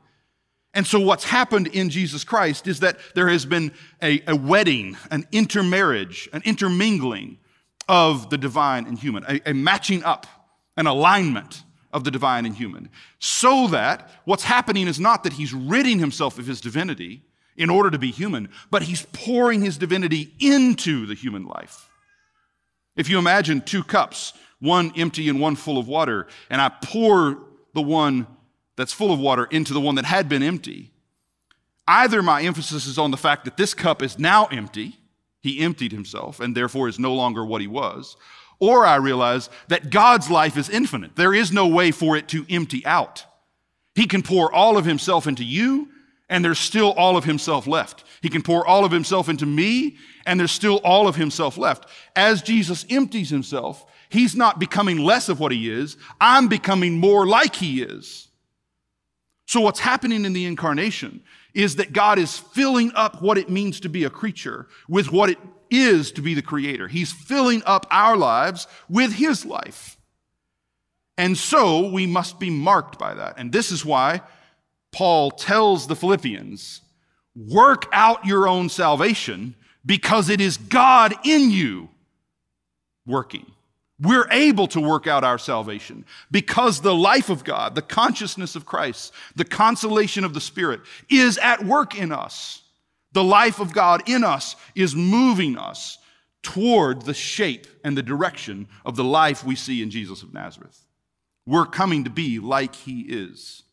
And 0.73 0.85
so, 0.85 0.99
what's 0.99 1.23
happened 1.23 1.67
in 1.67 1.89
Jesus 1.89 2.23
Christ 2.23 2.67
is 2.67 2.81
that 2.81 2.99
there 3.15 3.27
has 3.29 3.45
been 3.45 3.71
a, 4.01 4.21
a 4.27 4.35
wedding, 4.35 4.97
an 5.09 5.25
intermarriage, 5.31 6.29
an 6.31 6.41
intermingling 6.45 7.39
of 7.87 8.29
the 8.29 8.37
divine 8.37 8.85
and 8.85 8.97
human, 8.97 9.23
a, 9.27 9.41
a 9.49 9.53
matching 9.53 10.03
up, 10.03 10.27
an 10.77 10.85
alignment 10.85 11.63
of 11.91 12.03
the 12.03 12.11
divine 12.11 12.45
and 12.45 12.55
human. 12.55 12.89
So 13.17 13.67
that 13.67 14.09
what's 14.25 14.43
happening 14.43 14.87
is 14.87 14.99
not 14.99 15.23
that 15.23 15.33
he's 15.33 15.53
ridding 15.53 15.97
himself 15.97 16.37
of 16.37 16.45
his 16.45 16.61
divinity 16.61 17.23
in 17.57 17.69
order 17.69 17.89
to 17.89 17.97
be 17.97 18.11
human, 18.11 18.49
but 18.69 18.83
he's 18.83 19.05
pouring 19.11 19.61
his 19.61 19.77
divinity 19.77 20.33
into 20.39 21.05
the 21.05 21.15
human 21.15 21.45
life. 21.45 21.89
If 22.95 23.09
you 23.09 23.17
imagine 23.17 23.61
two 23.61 23.83
cups, 23.83 24.33
one 24.59 24.91
empty 24.95 25.29
and 25.29 25.39
one 25.39 25.55
full 25.55 25.77
of 25.77 25.87
water, 25.87 26.27
and 26.49 26.61
I 26.61 26.69
pour 26.69 27.39
the 27.73 27.81
one 27.81 28.27
that's 28.79 28.93
full 28.93 29.11
of 29.11 29.19
water 29.19 29.43
into 29.45 29.73
the 29.73 29.81
one 29.81 29.95
that 29.95 30.05
had 30.05 30.29
been 30.29 30.41
empty, 30.41 30.89
either 31.85 32.23
my 32.23 32.41
emphasis 32.43 32.85
is 32.85 32.97
on 32.97 33.11
the 33.11 33.17
fact 33.17 33.43
that 33.43 33.57
this 33.57 33.73
cup 33.73 34.01
is 34.01 34.17
now 34.17 34.45
empty, 34.45 34.97
he 35.41 35.59
emptied 35.59 35.91
himself 35.91 36.39
and 36.39 36.55
therefore 36.55 36.87
is 36.87 36.97
no 36.97 37.13
longer 37.13 37.43
what 37.43 37.59
he 37.59 37.67
was, 37.67 38.15
or 38.57 38.85
I 38.85 38.95
realize 38.95 39.49
that 39.67 39.89
God's 39.89 40.29
life 40.29 40.55
is 40.55 40.69
infinite. 40.69 41.17
There 41.17 41.33
is 41.33 41.51
no 41.51 41.67
way 41.67 41.91
for 41.91 42.15
it 42.15 42.29
to 42.29 42.45
empty 42.49 42.85
out. 42.85 43.25
He 43.95 44.07
can 44.07 44.21
pour 44.21 44.53
all 44.53 44.77
of 44.77 44.85
himself 44.85 45.27
into 45.27 45.43
you, 45.43 45.89
and 46.29 46.45
there's 46.45 46.59
still 46.59 46.91
all 46.91 47.17
of 47.17 47.25
himself 47.25 47.67
left. 47.67 48.05
He 48.21 48.29
can 48.29 48.43
pour 48.43 48.65
all 48.65 48.85
of 48.85 48.93
himself 48.93 49.27
into 49.27 49.45
me, 49.45 49.97
and 50.25 50.39
there's 50.39 50.53
still 50.53 50.77
all 50.85 51.05
of 51.05 51.17
himself 51.17 51.57
left. 51.57 51.85
As 52.15 52.41
Jesus 52.41 52.85
empties 52.89 53.29
himself, 53.29 53.85
he's 54.07 54.37
not 54.37 54.57
becoming 54.57 54.99
less 54.99 55.27
of 55.27 55.41
what 55.41 55.51
he 55.51 55.69
is, 55.69 55.97
I'm 56.21 56.47
becoming 56.47 56.97
more 56.97 57.27
like 57.27 57.55
he 57.55 57.81
is. 57.81 58.28
So, 59.49 59.61
what's 59.61 59.79
happening 59.79 60.25
in 60.25 60.33
the 60.33 60.45
incarnation 60.45 61.23
is 61.55 61.77
that 61.77 61.91
God 61.91 62.19
is 62.19 62.37
filling 62.37 62.91
up 62.93 63.19
what 63.19 63.35
it 63.35 63.49
means 63.49 63.79
to 63.79 63.89
be 63.89 64.03
a 64.03 64.09
creature 64.11 64.67
with 64.87 65.11
what 65.11 65.31
it 65.31 65.39
is 65.71 66.11
to 66.11 66.21
be 66.21 66.35
the 66.35 66.43
creator. 66.43 66.87
He's 66.87 67.11
filling 67.11 67.63
up 67.65 67.87
our 67.89 68.15
lives 68.15 68.67
with 68.89 69.13
his 69.13 69.47
life. 69.47 69.97
And 71.17 71.35
so 71.35 71.89
we 71.89 72.05
must 72.05 72.39
be 72.39 72.51
marked 72.51 72.99
by 72.99 73.15
that. 73.15 73.39
And 73.39 73.51
this 73.51 73.71
is 73.71 73.83
why 73.83 74.21
Paul 74.91 75.31
tells 75.31 75.87
the 75.87 75.95
Philippians 75.95 76.81
work 77.35 77.87
out 77.91 78.27
your 78.27 78.47
own 78.47 78.69
salvation 78.69 79.55
because 79.83 80.29
it 80.29 80.41
is 80.41 80.57
God 80.57 81.15
in 81.23 81.49
you 81.49 81.89
working. 83.07 83.47
We're 84.01 84.27
able 84.31 84.67
to 84.69 84.79
work 84.79 85.07
out 85.07 85.23
our 85.23 85.37
salvation 85.37 86.05
because 86.31 86.79
the 86.79 86.95
life 86.95 87.29
of 87.29 87.43
God, 87.43 87.75
the 87.75 87.81
consciousness 87.81 88.55
of 88.55 88.65
Christ, 88.65 89.13
the 89.35 89.45
consolation 89.45 90.23
of 90.23 90.33
the 90.33 90.41
Spirit 90.41 90.81
is 91.09 91.37
at 91.37 91.65
work 91.65 91.97
in 91.97 92.11
us. 92.11 92.61
The 93.11 93.23
life 93.23 93.59
of 93.59 93.73
God 93.73 94.07
in 94.07 94.23
us 94.23 94.55
is 94.73 94.95
moving 94.95 95.57
us 95.57 95.97
toward 96.41 97.01
the 97.01 97.13
shape 97.13 97.67
and 97.83 97.97
the 97.97 98.03
direction 98.03 98.67
of 98.85 98.95
the 98.95 99.03
life 99.03 99.43
we 99.43 99.55
see 99.55 99.81
in 99.81 99.89
Jesus 99.89 100.23
of 100.23 100.33
Nazareth. 100.33 100.79
We're 101.45 101.65
coming 101.65 102.05
to 102.05 102.09
be 102.09 102.39
like 102.39 102.75
he 102.75 103.01
is. 103.01 103.63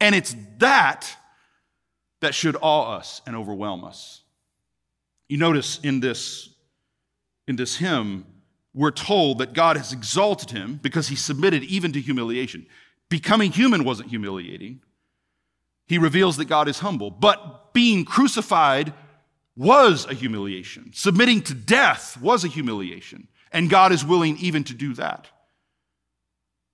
And 0.00 0.14
it's 0.14 0.36
that 0.58 1.16
that 2.20 2.34
should 2.34 2.56
awe 2.60 2.96
us 2.96 3.20
and 3.26 3.34
overwhelm 3.34 3.84
us. 3.84 4.22
You 5.28 5.38
notice 5.38 5.80
in 5.82 6.00
this, 6.00 6.50
in 7.48 7.56
this 7.56 7.76
hymn, 7.76 8.26
we're 8.74 8.90
told 8.90 9.38
that 9.38 9.52
God 9.52 9.76
has 9.76 9.92
exalted 9.92 10.50
him 10.50 10.78
because 10.82 11.08
he 11.08 11.16
submitted 11.16 11.62
even 11.64 11.92
to 11.92 12.00
humiliation. 12.00 12.66
Becoming 13.08 13.52
human 13.52 13.84
wasn't 13.84 14.08
humiliating. 14.08 14.80
He 15.86 15.98
reveals 15.98 16.38
that 16.38 16.46
God 16.46 16.68
is 16.68 16.78
humble. 16.78 17.10
But 17.10 17.74
being 17.74 18.04
crucified 18.04 18.94
was 19.56 20.06
a 20.06 20.14
humiliation. 20.14 20.92
Submitting 20.94 21.42
to 21.42 21.54
death 21.54 22.18
was 22.20 22.44
a 22.44 22.48
humiliation. 22.48 23.28
And 23.52 23.68
God 23.68 23.92
is 23.92 24.04
willing 24.04 24.38
even 24.38 24.64
to 24.64 24.74
do 24.74 24.94
that. 24.94 25.28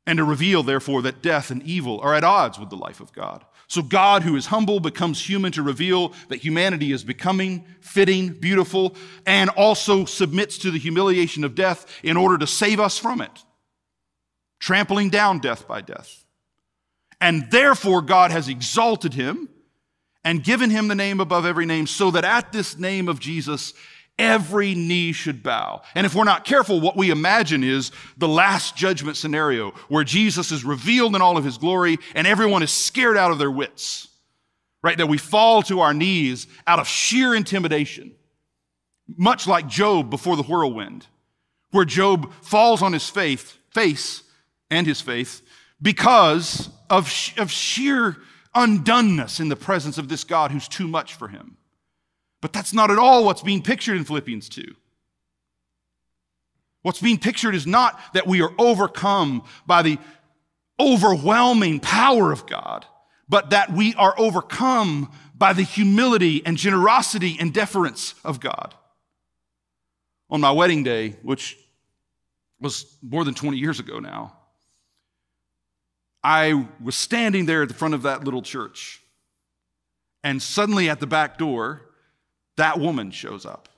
And 0.07 0.19
to 0.19 0.25
reveal, 0.25 0.63
therefore, 0.63 1.03
that 1.03 1.23
death 1.23 1.51
and 1.51 1.63
evil 1.65 2.01
are 2.01 2.15
at 2.15 2.25
odds 2.25 2.59
with 2.59 2.71
the 2.71 2.77
life 2.77 3.01
of 3.01 3.13
God. 3.13 3.45
So 3.69 3.83
God, 3.83 4.23
who 4.23 4.35
is 4.35 4.47
humble, 4.47 4.81
becomes 4.81 5.25
human 5.25 5.53
to 5.53 5.63
reveal 5.63 6.15
that 6.29 6.39
humanity 6.39 6.91
is 6.91 7.05
becoming 7.05 7.67
fitting, 7.81 8.31
beautiful, 8.31 8.97
and 9.27 9.51
also 9.51 10.07
submits 10.07 10.57
to 10.59 10.71
the 10.71 10.79
humiliation 10.79 11.45
of 11.45 11.55
death 11.55 11.87
in 12.03 12.17
order 12.17 12.39
to 12.39 12.47
save 12.47 12.81
us 12.81 12.99
from 12.99 13.21
it, 13.21 13.45
trampling 14.59 15.11
down 15.11 15.39
death 15.39 15.69
by 15.69 15.83
death. 15.83 16.25
And 17.21 17.51
therefore, 17.51 18.01
God 18.01 18.31
has 18.31 18.49
exalted 18.49 19.13
him 19.13 19.51
and 20.25 20.43
given 20.43 20.71
him 20.71 20.89
the 20.89 20.95
name 20.95 21.21
above 21.21 21.45
every 21.45 21.67
name, 21.67 21.87
so 21.87 22.11
that 22.11 22.25
at 22.25 22.53
this 22.53 22.79
name 22.79 23.07
of 23.09 23.21
Jesus, 23.21 23.75
every 24.19 24.75
knee 24.75 25.13
should 25.13 25.43
bow. 25.43 25.83
And 25.95 26.05
if 26.07 26.15
we're 26.15 26.25
not 26.25 26.45
careful, 26.45 26.81
what 26.81 26.97
we 26.97 27.11
imagine 27.11 27.63
is 27.63 27.93
the 28.17 28.29
last 28.29 28.77
judgment 28.77 29.17
scenario 29.17 29.71
where 29.89 30.05
Jesus 30.05 30.51
is 30.51 30.65
revealed 30.65 31.15
in 31.15 31.23
all 31.23 31.37
of 31.37 31.45
his 31.45 31.59
glory 31.59 31.99
and 32.15 32.27
everyone 32.27 32.63
is 32.63 32.73
scared 32.73 33.17
out 33.17 33.31
of 33.31 33.39
their 33.39 33.51
wits, 33.51 34.09
right? 34.83 34.99
That 34.99 35.09
we 35.09 35.19
fall 35.19 35.63
to 35.65 35.81
our 35.81 35.95
knees 35.95 36.47
out 36.67 36.81
of 36.81 36.89
sheer 36.89 37.35
intimidation, 37.35 38.13
much 39.17 39.47
like 39.47 39.69
Job 39.69 40.11
before 40.11 40.37
the 40.37 40.43
whirlwind, 40.43 41.07
where 41.71 41.85
Job 41.85 42.33
falls 42.43 42.83
on 42.83 42.93
his 42.93 43.09
faith, 43.09 43.57
face 43.73 44.23
and 44.71 44.87
his 44.87 45.01
faith 45.01 45.43
because 45.81 46.71
of, 46.91 47.13
of 47.37 47.51
sheer 47.51 48.17
undoneness 48.55 49.39
in 49.39 49.49
the 49.49 49.57
presence 49.57 49.99
of 49.99 50.09
this 50.09 50.25
God 50.25 50.51
who's 50.51 50.67
too 50.67 50.89
much 50.89 51.15
for 51.15 51.29
him. 51.29 51.58
But 52.41 52.53
that's 52.53 52.73
not 52.73 52.91
at 52.91 52.99
all 52.99 53.25
what's 53.25 53.43
being 53.43 53.63
pictured 53.63 53.97
in 53.97 54.05
Philippians 54.05 54.49
2. 54.49 54.75
What's 56.83 57.01
being 57.01 57.19
pictured 57.19 57.55
is 57.55 57.67
not 57.67 58.01
that 58.15 58.27
we 58.27 58.41
are 58.41 58.53
overcome 58.59 59.43
by 59.67 59.83
the 59.83 59.99
overwhelming 60.79 61.81
power 61.81 62.31
of 62.31 62.47
God, 62.47 62.87
but 63.29 63.51
that 63.51 63.73
we 63.73 63.95
are 63.95 64.15
overcome 64.17 65.11
by 65.35 65.53
the 65.53 65.63
humility 65.63 66.45
and 66.47 66.57
generosity 66.57 67.37
and 67.39 67.53
deference 67.53 68.15
of 68.25 68.41
God. 68.41 68.75
On 70.31 70.41
my 70.41 70.53
wedding 70.53 70.83
day, 70.83 71.17
which 71.23 71.57
was 72.61 72.97
more 73.03 73.25
than 73.25 73.35
20 73.35 73.57
years 73.57 73.81
ago 73.81 73.99
now, 73.99 74.37
I 76.23 76.67
was 76.83 76.97
standing 76.97 77.47
there 77.47 77.63
at 77.63 77.69
the 77.69 77.75
front 77.75 77.95
of 77.95 78.03
that 78.03 78.25
little 78.25 78.43
church. 78.43 79.03
And 80.25 80.43
suddenly 80.43 80.91
at 80.91 81.01
the 81.01 81.07
back 81.07 81.39
door, 81.39 81.88
that 82.59 82.79
woman 82.79 83.11
shows 83.11 83.45
up. 83.45 83.69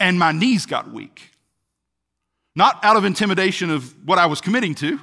And 0.00 0.18
my 0.18 0.32
knees 0.32 0.66
got 0.66 0.90
weak. 0.90 1.30
Not 2.56 2.84
out 2.84 2.96
of 2.96 3.04
intimidation 3.04 3.70
of 3.70 3.94
what 4.06 4.18
I 4.18 4.26
was 4.26 4.40
committing 4.40 4.74
to, 4.76 4.98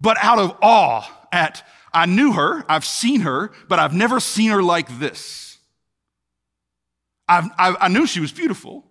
but 0.00 0.16
out 0.20 0.38
of 0.38 0.56
awe 0.62 1.06
at, 1.30 1.66
I 1.92 2.06
knew 2.06 2.32
her, 2.32 2.64
I've 2.68 2.84
seen 2.84 3.20
her, 3.20 3.52
but 3.68 3.78
I've 3.78 3.94
never 3.94 4.18
seen 4.18 4.50
her 4.50 4.62
like 4.62 4.98
this. 4.98 5.58
I've, 7.28 7.50
I, 7.58 7.76
I 7.82 7.88
knew 7.88 8.06
she 8.06 8.20
was 8.20 8.32
beautiful. 8.32 8.84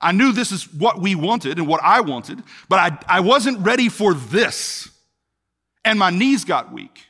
I 0.00 0.12
knew 0.12 0.32
this 0.32 0.50
is 0.50 0.72
what 0.72 1.00
we 1.00 1.14
wanted 1.14 1.58
and 1.58 1.68
what 1.68 1.80
I 1.84 2.00
wanted, 2.00 2.42
but 2.68 2.78
I, 2.78 3.18
I 3.18 3.20
wasn't 3.20 3.60
ready 3.60 3.88
for 3.88 4.14
this. 4.14 4.88
And 5.84 5.98
my 5.98 6.10
knees 6.10 6.44
got 6.44 6.72
weak. 6.72 7.09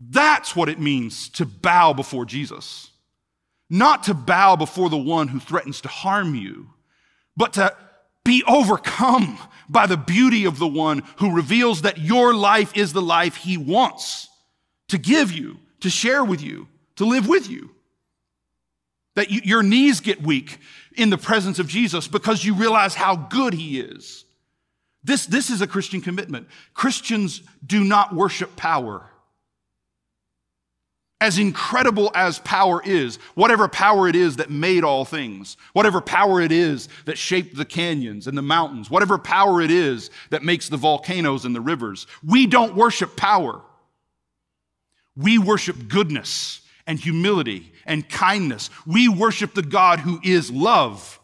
That's 0.00 0.56
what 0.56 0.70
it 0.70 0.80
means 0.80 1.28
to 1.30 1.44
bow 1.44 1.92
before 1.92 2.24
Jesus. 2.24 2.90
Not 3.68 4.04
to 4.04 4.14
bow 4.14 4.56
before 4.56 4.88
the 4.88 4.96
one 4.96 5.28
who 5.28 5.38
threatens 5.38 5.82
to 5.82 5.88
harm 5.88 6.34
you, 6.34 6.70
but 7.36 7.52
to 7.54 7.76
be 8.24 8.42
overcome 8.48 9.38
by 9.68 9.86
the 9.86 9.96
beauty 9.96 10.46
of 10.46 10.58
the 10.58 10.66
one 10.66 11.02
who 11.18 11.34
reveals 11.34 11.82
that 11.82 11.98
your 11.98 12.34
life 12.34 12.76
is 12.76 12.92
the 12.92 13.02
life 13.02 13.36
he 13.36 13.56
wants 13.56 14.28
to 14.88 14.98
give 14.98 15.30
you, 15.30 15.58
to 15.80 15.90
share 15.90 16.24
with 16.24 16.42
you, 16.42 16.66
to 16.96 17.04
live 17.04 17.28
with 17.28 17.48
you. 17.48 17.70
That 19.14 19.30
you, 19.30 19.40
your 19.44 19.62
knees 19.62 20.00
get 20.00 20.22
weak 20.22 20.58
in 20.96 21.10
the 21.10 21.18
presence 21.18 21.58
of 21.58 21.68
Jesus 21.68 22.08
because 22.08 22.44
you 22.44 22.54
realize 22.54 22.94
how 22.94 23.16
good 23.16 23.54
he 23.54 23.80
is. 23.80 24.24
This, 25.04 25.26
this 25.26 25.50
is 25.50 25.60
a 25.60 25.66
Christian 25.66 26.00
commitment. 26.00 26.48
Christians 26.74 27.42
do 27.64 27.84
not 27.84 28.14
worship 28.14 28.56
power 28.56 29.10
as 31.20 31.38
incredible 31.38 32.10
as 32.14 32.38
power 32.40 32.82
is, 32.82 33.16
whatever 33.34 33.68
power 33.68 34.08
it 34.08 34.16
is 34.16 34.36
that 34.36 34.50
made 34.50 34.82
all 34.82 35.04
things, 35.04 35.58
whatever 35.74 36.00
power 36.00 36.40
it 36.40 36.50
is 36.50 36.88
that 37.04 37.18
shaped 37.18 37.54
the 37.56 37.64
canyons 37.64 38.26
and 38.26 38.36
the 38.36 38.42
mountains, 38.42 38.90
whatever 38.90 39.18
power 39.18 39.60
it 39.60 39.70
is 39.70 40.10
that 40.30 40.42
makes 40.42 40.68
the 40.68 40.78
volcanoes 40.78 41.44
and 41.44 41.54
the 41.54 41.60
rivers, 41.60 42.06
we 42.26 42.46
don't 42.46 42.74
worship 42.74 43.16
power. 43.16 43.60
We 45.14 45.36
worship 45.36 45.88
goodness 45.88 46.62
and 46.86 46.98
humility 46.98 47.72
and 47.84 48.08
kindness. 48.08 48.70
We 48.86 49.08
worship 49.08 49.52
the 49.54 49.62
God 49.62 50.00
who 50.00 50.20
is 50.24 50.50
love. 50.50 51.19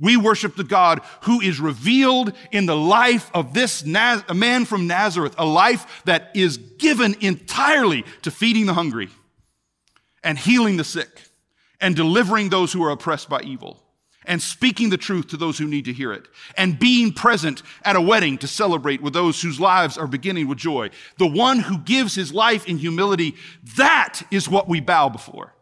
We 0.00 0.16
worship 0.16 0.56
the 0.56 0.64
God 0.64 1.02
who 1.22 1.40
is 1.40 1.60
revealed 1.60 2.32
in 2.50 2.66
the 2.66 2.76
life 2.76 3.30
of 3.32 3.54
this 3.54 3.84
Naz- 3.84 4.24
a 4.28 4.34
man 4.34 4.64
from 4.64 4.86
Nazareth, 4.86 5.34
a 5.38 5.46
life 5.46 6.02
that 6.04 6.30
is 6.34 6.56
given 6.56 7.14
entirely 7.20 8.04
to 8.22 8.30
feeding 8.30 8.66
the 8.66 8.74
hungry 8.74 9.08
and 10.22 10.38
healing 10.38 10.76
the 10.76 10.84
sick 10.84 11.22
and 11.80 11.94
delivering 11.94 12.48
those 12.48 12.72
who 12.72 12.82
are 12.82 12.90
oppressed 12.90 13.28
by 13.28 13.40
evil 13.42 13.80
and 14.26 14.40
speaking 14.42 14.90
the 14.90 14.96
truth 14.96 15.28
to 15.28 15.36
those 15.36 15.58
who 15.58 15.66
need 15.66 15.84
to 15.84 15.92
hear 15.92 16.12
it 16.12 16.26
and 16.56 16.78
being 16.78 17.12
present 17.12 17.62
at 17.84 17.94
a 17.94 18.00
wedding 18.00 18.38
to 18.38 18.48
celebrate 18.48 19.02
with 19.02 19.12
those 19.12 19.40
whose 19.40 19.60
lives 19.60 19.98
are 19.98 20.06
beginning 20.06 20.48
with 20.48 20.58
joy. 20.58 20.90
The 21.18 21.26
one 21.26 21.60
who 21.60 21.78
gives 21.78 22.14
his 22.14 22.32
life 22.32 22.66
in 22.66 22.78
humility, 22.78 23.36
that 23.76 24.22
is 24.30 24.48
what 24.48 24.68
we 24.68 24.80
bow 24.80 25.08
before. 25.08 25.54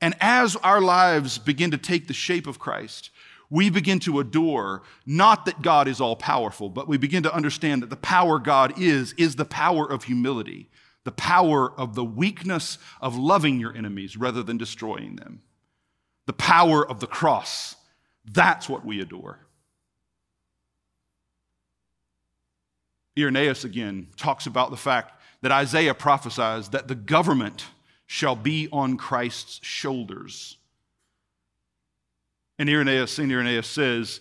And 0.00 0.14
as 0.20 0.56
our 0.56 0.80
lives 0.80 1.38
begin 1.38 1.70
to 1.72 1.78
take 1.78 2.06
the 2.06 2.14
shape 2.14 2.46
of 2.46 2.58
Christ, 2.58 3.10
we 3.50 3.70
begin 3.70 3.98
to 4.00 4.20
adore 4.20 4.82
not 5.06 5.46
that 5.46 5.62
God 5.62 5.88
is 5.88 6.00
all 6.00 6.16
powerful, 6.16 6.68
but 6.68 6.86
we 6.86 6.98
begin 6.98 7.22
to 7.22 7.34
understand 7.34 7.82
that 7.82 7.90
the 7.90 7.96
power 7.96 8.38
God 8.38 8.78
is, 8.78 9.14
is 9.14 9.36
the 9.36 9.44
power 9.44 9.90
of 9.90 10.04
humility, 10.04 10.68
the 11.04 11.12
power 11.12 11.72
of 11.78 11.94
the 11.94 12.04
weakness 12.04 12.78
of 13.00 13.16
loving 13.16 13.58
your 13.58 13.74
enemies 13.74 14.16
rather 14.16 14.42
than 14.42 14.58
destroying 14.58 15.16
them, 15.16 15.42
the 16.26 16.32
power 16.32 16.86
of 16.86 17.00
the 17.00 17.06
cross. 17.06 17.76
That's 18.24 18.68
what 18.68 18.84
we 18.84 19.00
adore. 19.00 19.40
Irenaeus 23.18 23.64
again 23.64 24.08
talks 24.16 24.46
about 24.46 24.70
the 24.70 24.76
fact 24.76 25.20
that 25.40 25.50
Isaiah 25.50 25.94
prophesies 25.94 26.68
that 26.68 26.88
the 26.88 26.94
government 26.94 27.66
shall 28.08 28.34
be 28.34 28.68
on 28.72 28.96
Christ's 28.96 29.60
shoulders. 29.62 30.56
And 32.58 32.68
Irenaeus, 32.68 33.12
St. 33.12 33.30
Irenaeus 33.30 33.68
says, 33.68 34.20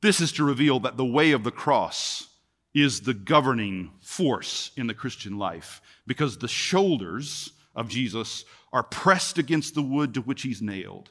this 0.00 0.20
is 0.20 0.32
to 0.32 0.44
reveal 0.44 0.80
that 0.80 0.96
the 0.96 1.04
way 1.04 1.32
of 1.32 1.44
the 1.44 1.50
cross 1.50 2.28
is 2.74 3.02
the 3.02 3.14
governing 3.14 3.92
force 4.00 4.70
in 4.76 4.86
the 4.86 4.94
Christian 4.94 5.38
life 5.38 5.82
because 6.06 6.38
the 6.38 6.48
shoulders 6.48 7.52
of 7.74 7.88
Jesus 7.88 8.46
are 8.72 8.82
pressed 8.82 9.36
against 9.36 9.74
the 9.74 9.82
wood 9.82 10.14
to 10.14 10.22
which 10.22 10.42
he's 10.42 10.62
nailed. 10.62 11.10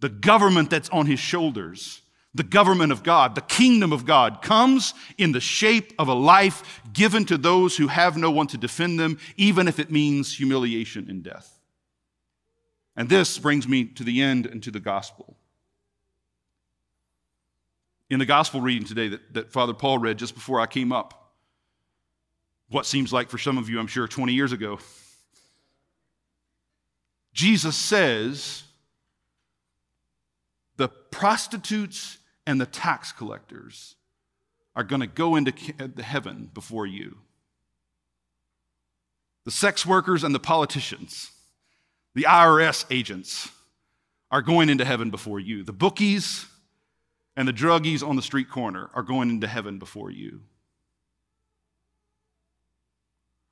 The 0.00 0.10
government 0.10 0.68
that's 0.68 0.90
on 0.90 1.06
his 1.06 1.20
shoulders 1.20 2.02
the 2.36 2.42
government 2.42 2.92
of 2.92 3.02
God, 3.02 3.34
the 3.34 3.40
kingdom 3.40 3.92
of 3.92 4.04
God, 4.04 4.42
comes 4.42 4.92
in 5.16 5.32
the 5.32 5.40
shape 5.40 5.94
of 5.98 6.08
a 6.08 6.14
life 6.14 6.82
given 6.92 7.24
to 7.26 7.38
those 7.38 7.76
who 7.76 7.86
have 7.86 8.16
no 8.16 8.30
one 8.30 8.46
to 8.48 8.58
defend 8.58 9.00
them, 9.00 9.18
even 9.36 9.66
if 9.66 9.78
it 9.78 9.90
means 9.90 10.36
humiliation 10.36 11.08
and 11.08 11.22
death. 11.22 11.58
And 12.94 13.08
this 13.08 13.38
brings 13.38 13.66
me 13.66 13.86
to 13.86 14.04
the 14.04 14.20
end 14.20 14.44
and 14.44 14.62
to 14.64 14.70
the 14.70 14.80
gospel. 14.80 15.36
In 18.10 18.18
the 18.18 18.26
gospel 18.26 18.60
reading 18.60 18.86
today 18.86 19.08
that, 19.08 19.34
that 19.34 19.52
Father 19.52 19.74
Paul 19.74 19.98
read 19.98 20.18
just 20.18 20.34
before 20.34 20.60
I 20.60 20.66
came 20.66 20.92
up, 20.92 21.32
what 22.68 22.84
seems 22.84 23.12
like 23.12 23.30
for 23.30 23.38
some 23.38 23.56
of 23.56 23.70
you, 23.70 23.78
I'm 23.80 23.86
sure, 23.86 24.06
20 24.06 24.34
years 24.34 24.52
ago, 24.52 24.78
Jesus 27.32 27.76
says 27.76 28.62
the 30.76 30.88
prostitutes 30.88 32.18
and 32.46 32.60
the 32.60 32.66
tax 32.66 33.12
collectors 33.12 33.96
are 34.74 34.84
going 34.84 35.00
to 35.00 35.06
go 35.06 35.36
into 35.36 35.52
uh, 35.80 35.88
the 35.94 36.02
heaven 36.02 36.50
before 36.52 36.86
you. 36.86 37.16
The 39.44 39.50
sex 39.50 39.86
workers 39.86 40.24
and 40.24 40.34
the 40.34 40.40
politicians, 40.40 41.30
the 42.14 42.24
IRS 42.24 42.84
agents, 42.90 43.50
are 44.30 44.42
going 44.42 44.68
into 44.68 44.84
heaven 44.84 45.10
before 45.10 45.40
you. 45.40 45.62
The 45.62 45.72
bookies 45.72 46.46
and 47.36 47.46
the 47.46 47.52
druggies 47.52 48.06
on 48.06 48.16
the 48.16 48.22
street 48.22 48.50
corner 48.50 48.90
are 48.94 49.02
going 49.02 49.30
into 49.30 49.46
heaven 49.46 49.78
before 49.78 50.10
you. 50.10 50.40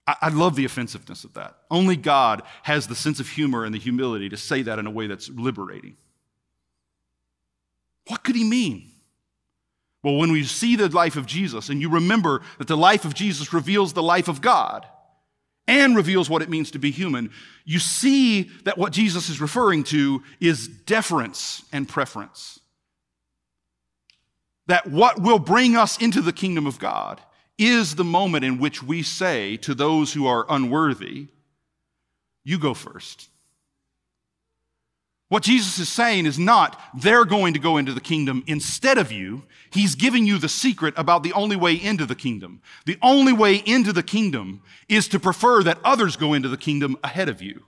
I, 0.07 0.17
I 0.23 0.29
love 0.29 0.57
the 0.57 0.65
offensiveness 0.65 1.25
of 1.25 1.35
that. 1.35 1.57
Only 1.71 1.97
God 1.97 2.43
has 2.63 2.87
the 2.87 2.95
sense 2.95 3.21
of 3.21 3.29
humor 3.29 3.65
and 3.65 3.75
the 3.75 3.79
humility 3.79 4.29
to 4.29 4.37
say 4.37 4.63
that 4.63 4.79
in 4.79 4.87
a 4.87 4.91
way 4.91 5.07
that's 5.07 5.31
liberating. 5.31 5.97
What 8.07 8.23
could 8.23 8.37
he 8.37 8.45
mean? 8.45 8.91
Well, 10.03 10.17
when 10.17 10.33
we 10.33 10.45
see 10.45 10.77
the 10.77 10.89
life 10.91 11.17
of 11.17 11.25
Jesus 11.25 11.71
and 11.71 11.81
you 11.81 11.89
remember 11.89 12.43
that 12.59 12.69
the 12.69 12.77
life 12.77 13.07
of 13.07 13.15
Jesus 13.15 13.55
reveals 13.55 13.95
the 13.95 14.03
life 14.03 14.29
of 14.29 14.43
God 14.43 14.87
and 15.67 15.97
reveals 15.97 16.29
what 16.29 16.43
it 16.43 16.51
means 16.51 16.71
to 16.73 16.79
be 16.79 16.91
human, 16.91 17.31
you 17.65 17.79
see 17.79 18.51
that 18.65 18.77
what 18.77 18.93
Jesus 18.93 19.31
is 19.31 19.41
referring 19.41 19.83
to 19.85 20.23
is 20.41 20.69
deference 20.69 21.65
and 21.73 21.89
preference. 21.89 22.61
That 24.67 24.87
what 24.87 25.23
will 25.23 25.39
bring 25.39 25.75
us 25.75 25.97
into 25.99 26.21
the 26.21 26.33
kingdom 26.35 26.67
of 26.67 26.79
God 26.79 27.23
is 27.57 27.95
the 27.95 28.05
moment 28.05 28.45
in 28.45 28.59
which 28.59 28.83
we 28.83 29.03
say 29.03 29.57
to 29.59 29.75
those 29.75 30.13
who 30.13 30.27
are 30.27 30.45
unworthy, 30.51 31.29
You 32.45 32.59
go 32.59 32.75
first. 32.75 33.31
What 35.35 35.43
Jesus 35.43 35.81
is 35.81 35.89
saying 35.89 36.27
is 36.27 36.39
not 36.39 36.81
they're 36.95 37.25
going 37.25 37.55
to 37.55 37.59
go 37.59 37.77
into 37.77 37.93
the 37.93 38.01
kingdom 38.01 38.45
instead 38.47 38.99
of 38.99 39.11
you. 39.11 39.43
He's 39.73 39.97
giving 39.97 40.25
you 40.25 40.39
the 40.39 40.49
secret 40.49 40.95
about 40.97 41.25
the 41.25 41.33
only 41.33 41.57
way 41.57 41.75
into 41.75 42.07
the 42.07 42.15
kingdom. 42.15 42.63
The 42.87 42.99
only 43.03 43.33
way 43.33 43.57
into 43.57 43.93
the 43.93 44.05
kingdom 44.05 44.63
is 44.89 45.09
to 45.09 45.19
prefer 45.19 45.65
that 45.65 45.81
others 45.83 46.15
go 46.15 46.35
into 46.35 46.49
the 46.49 46.57
kingdom 46.57 46.97
ahead 47.03 47.29
of 47.29 47.43
you. 47.43 47.65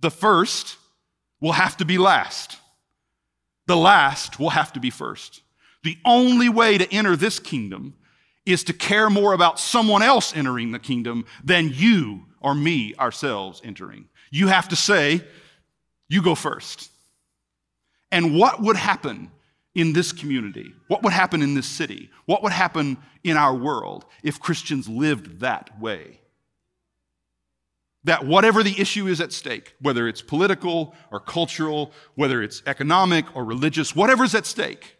The 0.00 0.10
first 0.10 0.76
will 1.40 1.52
have 1.52 1.76
to 1.76 1.84
be 1.84 1.98
last. 1.98 2.58
The 3.68 3.76
last 3.76 4.40
will 4.40 4.50
have 4.50 4.72
to 4.72 4.80
be 4.80 4.90
first. 4.90 5.40
The 5.84 5.96
only 6.04 6.48
way 6.48 6.78
to 6.78 6.92
enter 6.92 7.14
this 7.14 7.38
kingdom 7.38 7.94
is 8.44 8.64
to 8.64 8.72
care 8.72 9.08
more 9.08 9.34
about 9.34 9.60
someone 9.60 10.02
else 10.02 10.34
entering 10.36 10.72
the 10.72 10.80
kingdom 10.80 11.26
than 11.44 11.70
you 11.72 12.24
or 12.40 12.56
me 12.56 12.96
ourselves 12.96 13.62
entering. 13.62 14.08
You 14.32 14.48
have 14.48 14.68
to 14.70 14.76
say, 14.76 15.22
You 16.14 16.22
go 16.22 16.36
first. 16.36 16.92
And 18.12 18.36
what 18.38 18.62
would 18.62 18.76
happen 18.76 19.32
in 19.74 19.94
this 19.94 20.12
community? 20.12 20.72
What 20.86 21.02
would 21.02 21.12
happen 21.12 21.42
in 21.42 21.54
this 21.54 21.66
city? 21.66 22.08
What 22.26 22.40
would 22.44 22.52
happen 22.52 22.98
in 23.24 23.36
our 23.36 23.52
world 23.52 24.04
if 24.22 24.38
Christians 24.38 24.88
lived 24.88 25.40
that 25.40 25.76
way? 25.80 26.20
That 28.04 28.24
whatever 28.24 28.62
the 28.62 28.80
issue 28.80 29.08
is 29.08 29.20
at 29.20 29.32
stake, 29.32 29.74
whether 29.80 30.06
it's 30.06 30.22
political 30.22 30.94
or 31.10 31.18
cultural, 31.18 31.90
whether 32.14 32.44
it's 32.44 32.62
economic 32.64 33.24
or 33.34 33.44
religious, 33.44 33.96
whatever's 33.96 34.36
at 34.36 34.46
stake, 34.46 34.96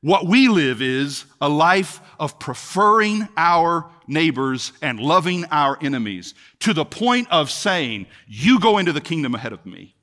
what 0.00 0.26
we 0.26 0.48
live 0.48 0.80
is 0.80 1.26
a 1.42 1.48
life 1.50 2.00
of 2.18 2.38
preferring 2.38 3.28
our 3.36 3.90
neighbors 4.06 4.72
and 4.80 4.98
loving 4.98 5.44
our 5.50 5.76
enemies 5.82 6.32
to 6.60 6.72
the 6.72 6.86
point 6.86 7.28
of 7.30 7.50
saying, 7.50 8.06
You 8.26 8.58
go 8.60 8.78
into 8.78 8.94
the 8.94 9.02
kingdom 9.02 9.34
ahead 9.34 9.52
of 9.52 9.66
me. 9.66 9.94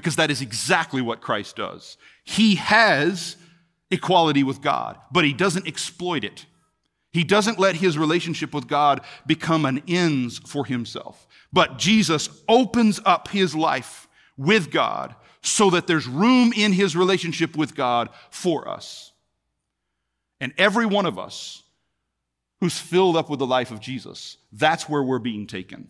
Because 0.00 0.16
that 0.16 0.30
is 0.30 0.40
exactly 0.40 1.02
what 1.02 1.20
Christ 1.20 1.56
does. 1.56 1.98
He 2.24 2.54
has 2.54 3.36
equality 3.90 4.42
with 4.42 4.62
God, 4.62 4.96
but 5.12 5.26
he 5.26 5.34
doesn't 5.34 5.66
exploit 5.68 6.24
it. 6.24 6.46
He 7.12 7.22
doesn't 7.22 7.58
let 7.58 7.76
his 7.76 7.98
relationship 7.98 8.54
with 8.54 8.66
God 8.66 9.02
become 9.26 9.66
an 9.66 9.82
ends 9.86 10.38
for 10.38 10.64
himself. 10.64 11.26
But 11.52 11.76
Jesus 11.76 12.30
opens 12.48 12.98
up 13.04 13.28
his 13.28 13.54
life 13.54 14.08
with 14.38 14.70
God 14.70 15.14
so 15.42 15.68
that 15.68 15.86
there's 15.86 16.06
room 16.06 16.54
in 16.56 16.72
his 16.72 16.96
relationship 16.96 17.54
with 17.54 17.74
God 17.74 18.08
for 18.30 18.66
us. 18.66 19.12
And 20.40 20.54
every 20.56 20.86
one 20.86 21.04
of 21.04 21.18
us 21.18 21.62
who's 22.60 22.78
filled 22.78 23.18
up 23.18 23.28
with 23.28 23.38
the 23.38 23.46
life 23.46 23.70
of 23.70 23.80
Jesus, 23.80 24.38
that's 24.50 24.88
where 24.88 25.02
we're 25.02 25.18
being 25.18 25.46
taken. 25.46 25.88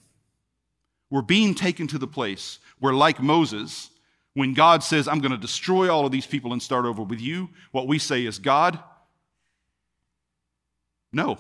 We're 1.11 1.23
being 1.23 1.55
taken 1.55 1.87
to 1.89 1.99
the 1.99 2.09
place 2.09 2.59
where, 2.81 2.93
like 2.93 3.21
Moses, 3.21 3.91
when 4.35 4.55
God 4.55 4.83
says, 4.83 5.09
I'm 5.09 5.21
going 5.21 5.33
to 5.33 5.39
destroy 5.39 5.93
all 5.93 6.07
of 6.07 6.13
these 6.13 6.27
people 6.27 6.53
and 6.53 6.63
start 6.63 6.85
over 6.85 7.03
with 7.03 7.21
you, 7.21 7.49
what 7.73 7.89
we 7.89 7.99
say 7.99 8.25
is, 8.25 8.39
God, 8.39 8.79
no. 11.13 11.39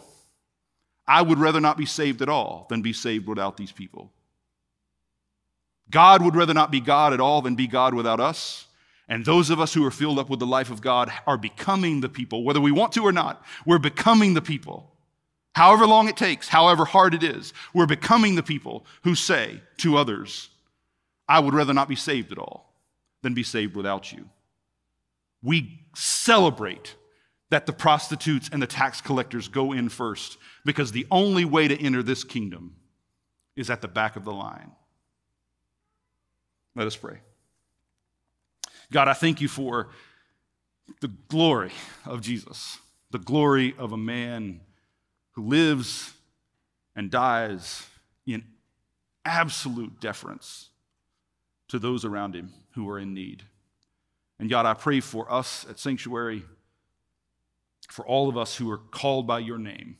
I 1.06 1.22
would 1.22 1.38
rather 1.38 1.60
not 1.60 1.76
be 1.76 1.86
saved 1.86 2.22
at 2.22 2.28
all 2.28 2.66
than 2.68 2.82
be 2.82 2.92
saved 2.92 3.26
without 3.26 3.56
these 3.56 3.72
people. 3.72 4.12
God 5.90 6.22
would 6.22 6.36
rather 6.36 6.54
not 6.54 6.70
be 6.70 6.80
God 6.80 7.12
at 7.12 7.20
all 7.20 7.42
than 7.42 7.56
be 7.56 7.66
God 7.66 7.94
without 7.94 8.20
us. 8.20 8.66
And 9.08 9.24
those 9.24 9.50
of 9.50 9.60
us 9.60 9.74
who 9.74 9.84
are 9.84 9.90
filled 9.90 10.20
up 10.20 10.30
with 10.30 10.38
the 10.38 10.46
life 10.46 10.70
of 10.70 10.80
God 10.80 11.12
are 11.26 11.36
becoming 11.36 12.00
the 12.00 12.08
people, 12.08 12.44
whether 12.44 12.60
we 12.60 12.70
want 12.70 12.92
to 12.92 13.02
or 13.02 13.10
not, 13.10 13.44
we're 13.66 13.78
becoming 13.78 14.34
the 14.34 14.42
people. 14.42 14.92
However 15.52 15.84
long 15.84 16.08
it 16.08 16.16
takes, 16.16 16.46
however 16.46 16.84
hard 16.84 17.12
it 17.12 17.24
is, 17.24 17.52
we're 17.74 17.86
becoming 17.86 18.36
the 18.36 18.42
people 18.42 18.86
who 19.02 19.16
say 19.16 19.60
to 19.78 19.96
others, 19.96 20.48
I 21.28 21.40
would 21.40 21.54
rather 21.54 21.74
not 21.74 21.88
be 21.88 21.96
saved 21.96 22.30
at 22.30 22.38
all 22.38 22.69
than 23.22 23.34
be 23.34 23.42
saved 23.42 23.76
without 23.76 24.12
you. 24.12 24.28
We 25.42 25.84
celebrate 25.94 26.96
that 27.50 27.66
the 27.66 27.72
prostitutes 27.72 28.48
and 28.52 28.62
the 28.62 28.66
tax 28.66 29.00
collectors 29.00 29.48
go 29.48 29.72
in 29.72 29.88
first 29.88 30.38
because 30.64 30.92
the 30.92 31.06
only 31.10 31.44
way 31.44 31.68
to 31.68 31.80
enter 31.80 32.02
this 32.02 32.24
kingdom 32.24 32.76
is 33.56 33.70
at 33.70 33.80
the 33.80 33.88
back 33.88 34.16
of 34.16 34.24
the 34.24 34.32
line. 34.32 34.70
Let 36.76 36.86
us 36.86 36.96
pray. 36.96 37.18
God, 38.92 39.08
I 39.08 39.12
thank 39.12 39.40
you 39.40 39.48
for 39.48 39.88
the 41.00 41.08
glory 41.28 41.72
of 42.04 42.20
Jesus, 42.20 42.78
the 43.10 43.18
glory 43.18 43.74
of 43.78 43.92
a 43.92 43.96
man 43.96 44.60
who 45.32 45.46
lives 45.46 46.12
and 46.96 47.10
dies 47.10 47.86
in 48.26 48.44
absolute 49.24 50.00
deference 50.00 50.69
to 51.70 51.78
those 51.78 52.04
around 52.04 52.34
him 52.34 52.52
who 52.72 52.88
are 52.88 52.98
in 52.98 53.14
need. 53.14 53.44
And 54.38 54.50
God, 54.50 54.66
I 54.66 54.74
pray 54.74 55.00
for 55.00 55.30
us 55.30 55.66
at 55.68 55.78
Sanctuary, 55.78 56.44
for 57.88 58.06
all 58.06 58.28
of 58.28 58.36
us 58.36 58.56
who 58.56 58.70
are 58.70 58.78
called 58.78 59.26
by 59.26 59.40
your 59.40 59.58
name, 59.58 59.96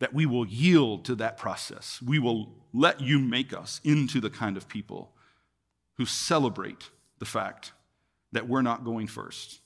that 0.00 0.12
we 0.12 0.26
will 0.26 0.46
yield 0.46 1.04
to 1.04 1.14
that 1.16 1.36
process. 1.36 2.00
We 2.04 2.18
will 2.18 2.54
let 2.72 3.00
you 3.00 3.18
make 3.18 3.52
us 3.52 3.80
into 3.84 4.20
the 4.20 4.30
kind 4.30 4.56
of 4.56 4.68
people 4.68 5.12
who 5.96 6.04
celebrate 6.04 6.90
the 7.18 7.24
fact 7.24 7.72
that 8.32 8.48
we're 8.48 8.62
not 8.62 8.84
going 8.84 9.06
first, 9.06 9.60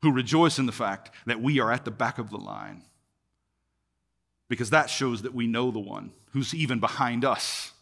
who 0.00 0.12
rejoice 0.12 0.58
in 0.58 0.66
the 0.66 0.72
fact 0.72 1.10
that 1.26 1.42
we 1.42 1.60
are 1.60 1.72
at 1.72 1.84
the 1.84 1.90
back 1.90 2.18
of 2.18 2.30
the 2.30 2.38
line, 2.38 2.82
because 4.48 4.70
that 4.70 4.88
shows 4.88 5.22
that 5.22 5.34
we 5.34 5.46
know 5.46 5.70
the 5.70 5.78
one 5.78 6.12
who's 6.32 6.54
even 6.54 6.78
behind 6.78 7.24
us 7.24 7.72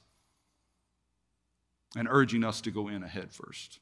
and 1.97 2.09
urging 2.11 2.45
us 2.45 2.61
to 2.63 2.71
go 2.71 2.89
in 2.89 3.03
ahead 3.03 3.33
first. 3.33 3.81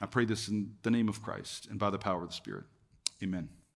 I 0.00 0.06
pray 0.06 0.24
this 0.24 0.48
in 0.48 0.74
the 0.82 0.90
name 0.90 1.08
of 1.08 1.22
Christ 1.22 1.66
and 1.68 1.78
by 1.78 1.90
the 1.90 1.98
power 1.98 2.22
of 2.22 2.28
the 2.28 2.34
Spirit. 2.34 2.64
Amen. 3.22 3.48